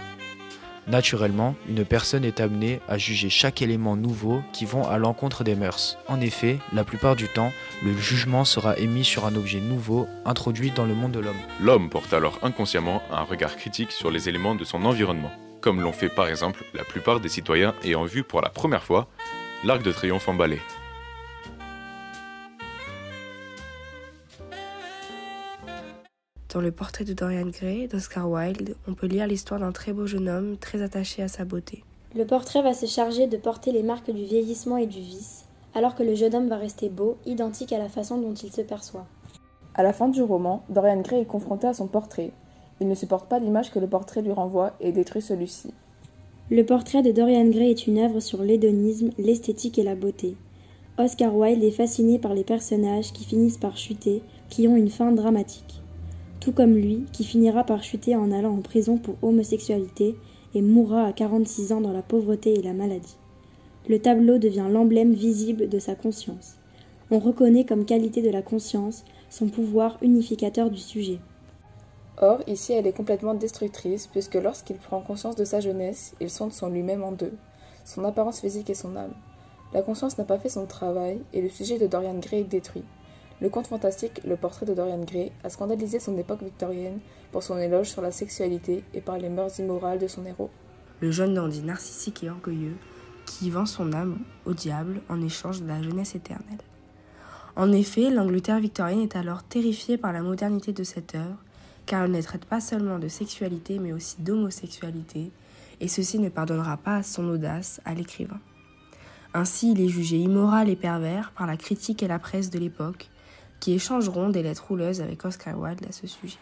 Naturellement, 0.87 1.55
une 1.67 1.83
personne 1.83 2.23
est 2.23 2.39
amenée 2.39 2.81
à 2.87 2.99
juger 2.99 3.31
chaque 3.31 3.63
élément 3.63 3.95
nouveau 3.95 4.43
qui 4.53 4.65
vont 4.65 4.87
à 4.87 4.99
l'encontre 4.99 5.43
des 5.43 5.55
mœurs. 5.55 5.97
En 6.07 6.21
effet, 6.21 6.59
la 6.71 6.83
plupart 6.83 7.15
du 7.15 7.27
temps, 7.27 7.51
le 7.83 7.97
jugement 7.97 8.45
sera 8.45 8.77
émis 8.77 9.03
sur 9.03 9.25
un 9.25 9.35
objet 9.35 9.59
nouveau 9.59 10.07
introduit 10.25 10.69
dans 10.69 10.85
le 10.85 10.93
monde 10.93 11.13
de 11.13 11.19
l'homme. 11.19 11.33
L'homme 11.59 11.89
porte 11.89 12.13
alors 12.13 12.37
inconsciemment 12.43 13.01
un 13.11 13.23
regard 13.23 13.55
critique 13.55 13.91
sur 13.91 14.11
les 14.11 14.29
éléments 14.29 14.53
de 14.53 14.63
son 14.63 14.85
environnement, 14.85 15.31
comme 15.65 15.81
l'ont 15.81 15.93
fait 15.93 16.09
par 16.09 16.27
exemple 16.27 16.63
la 16.75 16.83
plupart 16.83 17.19
des 17.19 17.27
citoyens 17.27 17.73
ayant 17.83 18.03
vu 18.03 18.23
pour 18.23 18.39
la 18.39 18.49
première 18.49 18.83
fois 18.83 19.07
l'Arc 19.63 19.81
de 19.81 19.91
Triomphe 19.91 20.29
emballé. 20.29 20.59
Dans 26.53 26.61
le 26.61 26.71
portrait 26.71 27.03
de 27.03 27.13
Dorian 27.13 27.47
Gray 27.47 27.87
d'Oscar 27.87 28.29
Wilde, 28.29 28.75
on 28.87 28.93
peut 28.93 29.07
lire 29.07 29.25
l'histoire 29.25 29.59
d'un 29.59 29.71
très 29.71 29.91
beau 29.91 30.05
jeune 30.05 30.29
homme 30.29 30.55
très 30.55 30.83
attaché 30.83 31.23
à 31.23 31.27
sa 31.27 31.45
beauté. 31.45 31.83
Le 32.15 32.27
portrait 32.27 32.61
va 32.61 32.75
se 32.75 32.85
charger 32.85 33.25
de 33.25 33.37
porter 33.37 33.71
les 33.71 33.81
marques 33.81 34.11
du 34.11 34.23
vieillissement 34.23 34.77
et 34.77 34.85
du 34.85 34.99
vice, 34.99 35.45
alors 35.73 35.95
que 35.95 36.03
le 36.03 36.13
jeune 36.13 36.35
homme 36.35 36.47
va 36.47 36.57
rester 36.57 36.89
beau, 36.89 37.17
identique 37.25 37.73
à 37.73 37.79
la 37.79 37.89
façon 37.89 38.21
dont 38.21 38.35
il 38.35 38.53
se 38.53 38.61
perçoit. 38.61 39.07
À 39.73 39.81
la 39.81 39.93
fin 39.93 40.09
du 40.09 40.21
roman, 40.21 40.63
Dorian 40.69 41.01
Gray 41.01 41.21
est 41.21 41.25
confronté 41.25 41.65
à 41.65 41.73
son 41.73 41.87
portrait. 41.87 42.31
Il 42.81 42.87
ne 42.87 42.95
supporte 42.95 43.29
pas 43.29 43.39
l'image 43.39 43.71
que 43.71 43.79
le 43.79 43.87
portrait 43.87 44.21
lui 44.21 44.31
renvoie 44.31 44.73
et 44.81 44.91
détruit 44.91 45.21
celui-ci. 45.21 45.73
Le 46.51 46.65
portrait 46.65 47.01
de 47.01 47.11
Dorian 47.11 47.47
Gray 47.47 47.71
est 47.71 47.87
une 47.87 47.97
œuvre 47.97 48.19
sur 48.19 48.43
l'hédonisme, 48.43 49.09
l'esthétique 49.17 49.79
et 49.79 49.83
la 49.83 49.95
beauté. 49.95 50.35
Oscar 50.97 51.35
Wilde 51.35 51.63
est 51.63 51.71
fasciné 51.71 52.19
par 52.19 52.33
les 52.33 52.43
personnages 52.43 53.11
qui 53.11 53.25
finissent 53.25 53.57
par 53.57 53.77
chuter, 53.77 54.21
qui 54.49 54.67
ont 54.67 54.75
une 54.75 54.89
fin 54.89 55.11
dramatique. 55.11 55.81
Tout 56.39 56.51
comme 56.51 56.75
lui, 56.75 57.05
qui 57.11 57.23
finira 57.23 57.63
par 57.63 57.83
chuter 57.83 58.15
en 58.15 58.31
allant 58.31 58.53
en 58.53 58.61
prison 58.61 58.97
pour 58.97 59.15
homosexualité 59.21 60.15
et 60.53 60.61
mourra 60.61 61.05
à 61.05 61.13
46 61.13 61.73
ans 61.73 61.81
dans 61.81 61.91
la 61.91 62.01
pauvreté 62.01 62.53
et 62.53 62.61
la 62.61 62.73
maladie. 62.73 63.17
Le 63.89 63.99
tableau 63.99 64.37
devient 64.37 64.67
l'emblème 64.69 65.13
visible 65.13 65.69
de 65.69 65.79
sa 65.79 65.95
conscience. 65.95 66.57
On 67.11 67.19
reconnaît 67.19 67.65
comme 67.65 67.85
qualité 67.85 68.21
de 68.21 68.29
la 68.29 68.41
conscience 68.41 69.03
son 69.29 69.47
pouvoir 69.47 69.97
unificateur 70.01 70.69
du 70.69 70.79
sujet. 70.79 71.19
Or, 72.21 72.41
ici, 72.47 72.73
elle 72.73 72.87
est 72.87 72.95
complètement 72.95 73.33
destructrice, 73.33 74.07
puisque 74.07 74.35
lorsqu'il 74.35 74.77
prend 74.77 75.01
conscience 75.01 75.35
de 75.35 75.43
sa 75.43 75.59
jeunesse, 75.59 76.15
il 76.21 76.29
sonde 76.29 76.53
son 76.53 76.69
lui-même 76.69 77.03
en 77.03 77.11
deux, 77.11 77.33
son 77.83 78.05
apparence 78.05 78.39
physique 78.39 78.69
et 78.69 78.75
son 78.75 78.95
âme. 78.95 79.13
La 79.73 79.81
conscience 79.81 80.17
n'a 80.17 80.23
pas 80.23 80.39
fait 80.39 80.49
son 80.49 80.65
travail, 80.65 81.19
et 81.33 81.41
le 81.41 81.49
sujet 81.49 81.77
de 81.77 81.87
Dorian 81.87 82.17
Gray 82.19 82.41
est 82.41 82.43
détruit. 82.45 82.85
Le 83.41 83.49
conte 83.49 83.67
fantastique 83.67 84.21
Le 84.25 84.37
portrait 84.37 84.65
de 84.65 84.73
Dorian 84.73 85.03
Gray 85.03 85.33
a 85.43 85.49
scandalisé 85.49 85.99
son 85.99 86.17
époque 86.17 86.41
victorienne 86.41 86.99
pour 87.33 87.43
son 87.43 87.57
éloge 87.57 87.89
sur 87.89 88.01
la 88.01 88.11
sexualité 88.11 88.85
et 88.93 89.01
par 89.01 89.17
les 89.17 89.27
mœurs 89.27 89.59
immorales 89.59 89.99
de 89.99 90.07
son 90.07 90.25
héros. 90.25 90.49
Le 91.01 91.11
jeune 91.11 91.33
dandy 91.33 91.61
narcissique 91.61 92.23
et 92.23 92.29
orgueilleux 92.29 92.77
qui 93.25 93.49
vend 93.49 93.65
son 93.65 93.91
âme 93.91 94.19
au 94.45 94.53
diable 94.53 95.01
en 95.09 95.21
échange 95.21 95.61
de 95.61 95.67
la 95.67 95.81
jeunesse 95.81 96.15
éternelle. 96.15 96.61
En 97.57 97.71
effet, 97.71 98.09
l'Angleterre 98.09 98.59
victorienne 98.59 99.01
est 99.01 99.15
alors 99.15 99.43
terrifiée 99.43 99.97
par 99.97 100.13
la 100.13 100.21
modernité 100.21 100.71
de 100.71 100.83
cette 100.83 101.15
œuvre, 101.15 101.37
car 101.85 102.03
elle 102.03 102.11
ne 102.11 102.21
traite 102.21 102.45
pas 102.45 102.61
seulement 102.61 102.99
de 102.99 103.07
sexualité 103.07 103.79
mais 103.79 103.93
aussi 103.93 104.15
d'homosexualité, 104.19 105.31
et 105.81 105.87
ceci 105.87 106.19
ne 106.19 106.29
pardonnera 106.29 106.77
pas 106.77 106.97
à 106.97 107.03
son 107.03 107.27
audace 107.27 107.81
à 107.85 107.93
l'écrivain. 107.93 108.39
Ainsi, 109.33 109.71
il 109.71 109.81
est 109.81 109.89
jugé 109.89 110.17
immoral 110.17 110.69
et 110.69 110.77
pervers 110.77 111.31
par 111.37 111.45
la 111.45 111.57
critique 111.57 112.01
et 112.01 112.07
la 112.07 112.19
presse 112.19 112.49
de 112.49 112.59
l'époque, 112.59 113.09
qui 113.59 113.73
échangeront 113.73 114.29
des 114.29 114.43
lettres 114.43 114.65
rouleuses 114.67 115.01
avec 115.01 115.25
Oscar 115.25 115.59
Wilde 115.59 115.85
à 115.89 115.91
ce 115.91 116.07
sujet. 116.07 116.37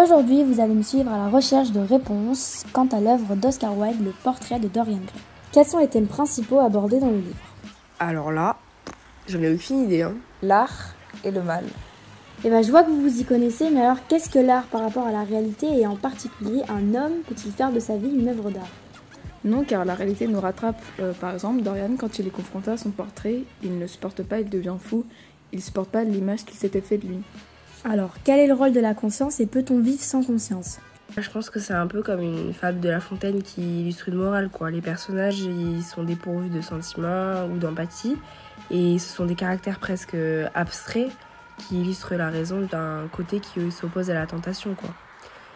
Aujourd'hui, 0.00 0.44
vous 0.44 0.60
allez 0.60 0.74
me 0.74 0.82
suivre 0.82 1.10
à 1.10 1.16
la 1.16 1.28
recherche 1.28 1.72
de 1.72 1.80
réponses 1.80 2.64
quant 2.72 2.86
à 2.88 3.00
l'œuvre 3.00 3.34
d'Oscar 3.34 3.76
Wilde, 3.76 4.04
Le 4.04 4.12
portrait 4.22 4.60
de 4.60 4.68
Dorian 4.68 4.98
Gray. 4.98 5.22
Quels 5.52 5.64
sont 5.64 5.78
les 5.78 5.88
thèmes 5.88 6.06
principaux 6.06 6.60
abordés 6.60 7.00
dans 7.00 7.10
le 7.10 7.16
livre? 7.16 7.36
Alors 7.98 8.30
là, 8.30 8.58
j'en 9.26 9.40
ai 9.40 9.54
aucune 9.54 9.84
idée. 9.84 10.02
Hein. 10.02 10.14
L'art 10.42 10.94
et 11.24 11.30
le 11.30 11.42
mal. 11.42 11.64
Eh 12.46 12.48
ben, 12.48 12.62
je 12.62 12.70
vois 12.70 12.84
que 12.84 12.90
vous 12.90 13.02
vous 13.02 13.20
y 13.20 13.24
connaissez, 13.24 13.70
mais 13.70 13.80
alors 13.80 14.06
qu'est-ce 14.06 14.30
que 14.30 14.38
l'art 14.38 14.66
par 14.66 14.82
rapport 14.82 15.04
à 15.04 15.10
la 15.10 15.24
réalité 15.24 15.66
et 15.66 15.84
en 15.84 15.96
particulier 15.96 16.62
un 16.68 16.94
homme 16.94 17.14
peut-il 17.26 17.50
faire 17.50 17.72
de 17.72 17.80
sa 17.80 17.96
vie 17.96 18.08
une 18.08 18.28
œuvre 18.28 18.52
d'art? 18.52 18.68
Non, 19.44 19.64
car 19.64 19.84
la 19.84 19.96
réalité 19.96 20.28
nous 20.28 20.38
rattrape. 20.38 20.80
Euh, 21.00 21.12
par 21.12 21.34
exemple, 21.34 21.62
Dorian, 21.62 21.96
quand 21.98 22.20
il 22.20 22.28
est 22.28 22.30
confronté 22.30 22.70
à 22.70 22.76
son 22.76 22.92
portrait, 22.92 23.40
il 23.64 23.76
ne 23.76 23.88
supporte 23.88 24.22
pas, 24.22 24.38
il 24.38 24.48
devient 24.48 24.76
fou, 24.80 25.04
il 25.52 25.56
ne 25.56 25.60
supporte 25.60 25.90
pas 25.90 26.04
l'image 26.04 26.44
qu'il 26.44 26.56
s'était 26.56 26.82
fait 26.82 26.98
de 26.98 27.08
lui. 27.08 27.18
Alors, 27.82 28.14
quel 28.22 28.38
est 28.38 28.46
le 28.46 28.54
rôle 28.54 28.70
de 28.70 28.78
la 28.78 28.94
conscience 28.94 29.40
et 29.40 29.46
peut-on 29.46 29.80
vivre 29.80 30.02
sans 30.02 30.22
conscience? 30.22 30.78
Je 31.18 31.28
pense 31.28 31.50
que 31.50 31.58
c'est 31.58 31.74
un 31.74 31.88
peu 31.88 32.04
comme 32.04 32.20
une 32.20 32.54
fable 32.54 32.78
de 32.78 32.88
La 32.88 33.00
Fontaine 33.00 33.42
qui 33.42 33.80
illustre 33.80 34.08
une 34.08 34.18
morale. 34.18 34.50
Quoi. 34.50 34.70
Les 34.70 34.82
personnages 34.82 35.40
ils 35.40 35.82
sont 35.82 36.04
dépourvus 36.04 36.50
de 36.50 36.60
sentiments 36.60 37.44
ou 37.52 37.58
d'empathie 37.58 38.16
et 38.70 39.00
ce 39.00 39.16
sont 39.16 39.26
des 39.26 39.34
caractères 39.34 39.80
presque 39.80 40.16
abstraits 40.54 41.10
qui 41.58 41.80
illustrent 41.80 42.14
la 42.14 42.30
raison 42.30 42.60
d'un 42.70 43.08
côté 43.12 43.40
qui 43.40 43.70
s'oppose 43.70 44.10
à 44.10 44.14
la 44.14 44.26
tentation. 44.26 44.74
Quoi. 44.74 44.90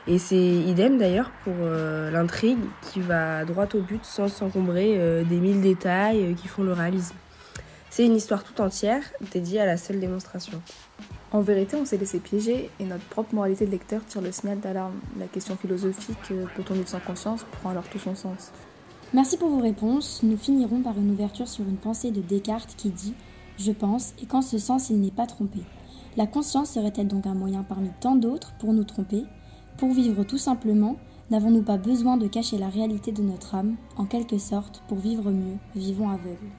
Et 0.07 0.19
c'est 0.19 0.37
idem 0.37 0.99
d'ailleurs 0.99 1.31
pour 1.45 1.55
euh, 1.61 2.11
l'intrigue 2.11 2.59
qui 2.83 3.01
va 3.01 3.45
droit 3.45 3.67
au 3.75 3.81
but 3.81 4.05
sans 4.05 4.29
s'encombrer 4.29 4.97
euh, 4.99 5.25
des 5.25 5.37
mille 5.37 5.61
détails 5.61 6.25
euh, 6.25 6.35
qui 6.35 6.49
font 6.49 6.63
le 6.63 6.73
réalisme. 6.73 7.15
C'est 7.91 8.07
une 8.07 8.17
histoire 8.17 8.45
tout 8.45 8.61
entière 8.61 9.03
dédiée 9.33 9.61
à 9.61 9.67
la 9.67 9.77
seule 9.77 10.01
démonstration. 10.01 10.63
En 11.33 11.41
vérité, 11.41 11.77
on 11.77 11.85
s'est 11.85 11.97
laissé 11.97 12.19
piéger 12.19 12.71
et 12.81 12.85
notre 12.85 13.05
propre 13.05 13.35
moralité 13.35 13.67
de 13.67 13.71
lecteur 13.71 14.05
tire 14.07 14.23
le 14.23 14.33
signal 14.33 14.59
d'alarme. 14.59 14.99
La 15.19 15.27
question 15.27 15.57
philosophique, 15.57 16.33
peut-on 16.57 16.75
vivre 16.75 16.89
sans 16.89 17.01
conscience, 17.01 17.45
prend 17.61 17.71
alors 17.71 17.85
tout 17.85 17.99
son 17.99 18.15
sens. 18.15 18.53
Merci 19.13 19.37
pour 19.37 19.49
vos 19.49 19.61
réponses. 19.61 20.21
Nous 20.23 20.37
finirons 20.37 20.83
par 20.83 20.97
une 20.97 21.11
ouverture 21.11 21.49
sur 21.49 21.65
une 21.65 21.77
pensée 21.77 22.11
de 22.11 22.21
Descartes 22.21 22.75
qui 22.77 22.91
dit 22.91 23.15
Je 23.59 23.73
pense, 23.73 24.13
et 24.23 24.27
qu'en 24.27 24.43
ce 24.43 24.59
sens 24.59 24.91
il 24.91 25.01
n'est 25.01 25.11
pas 25.11 25.27
trompé. 25.27 25.61
La 26.17 26.27
conscience 26.27 26.71
serait-elle 26.71 27.07
donc 27.07 27.27
un 27.27 27.35
moyen 27.35 27.63
parmi 27.63 27.91
tant 28.01 28.17
d'autres 28.17 28.53
pour 28.59 28.73
nous 28.73 28.85
tromper? 28.85 29.25
Pour 29.77 29.93
vivre 29.93 30.25
tout 30.25 30.39
simplement, 30.39 30.97
n'avons-nous 31.31 31.63
pas 31.63 31.79
besoin 31.79 32.17
de 32.17 32.27
cacher 32.27 32.59
la 32.59 32.69
réalité 32.69 33.13
de 33.13 33.23
notre 33.23 33.55
âme 33.55 33.77
En 33.97 34.07
quelque 34.07 34.39
sorte, 34.39 34.83
pour 34.89 34.99
vivre 34.99 35.31
mieux, 35.31 35.57
vivons 35.77 36.11
aveugles. 36.11 36.51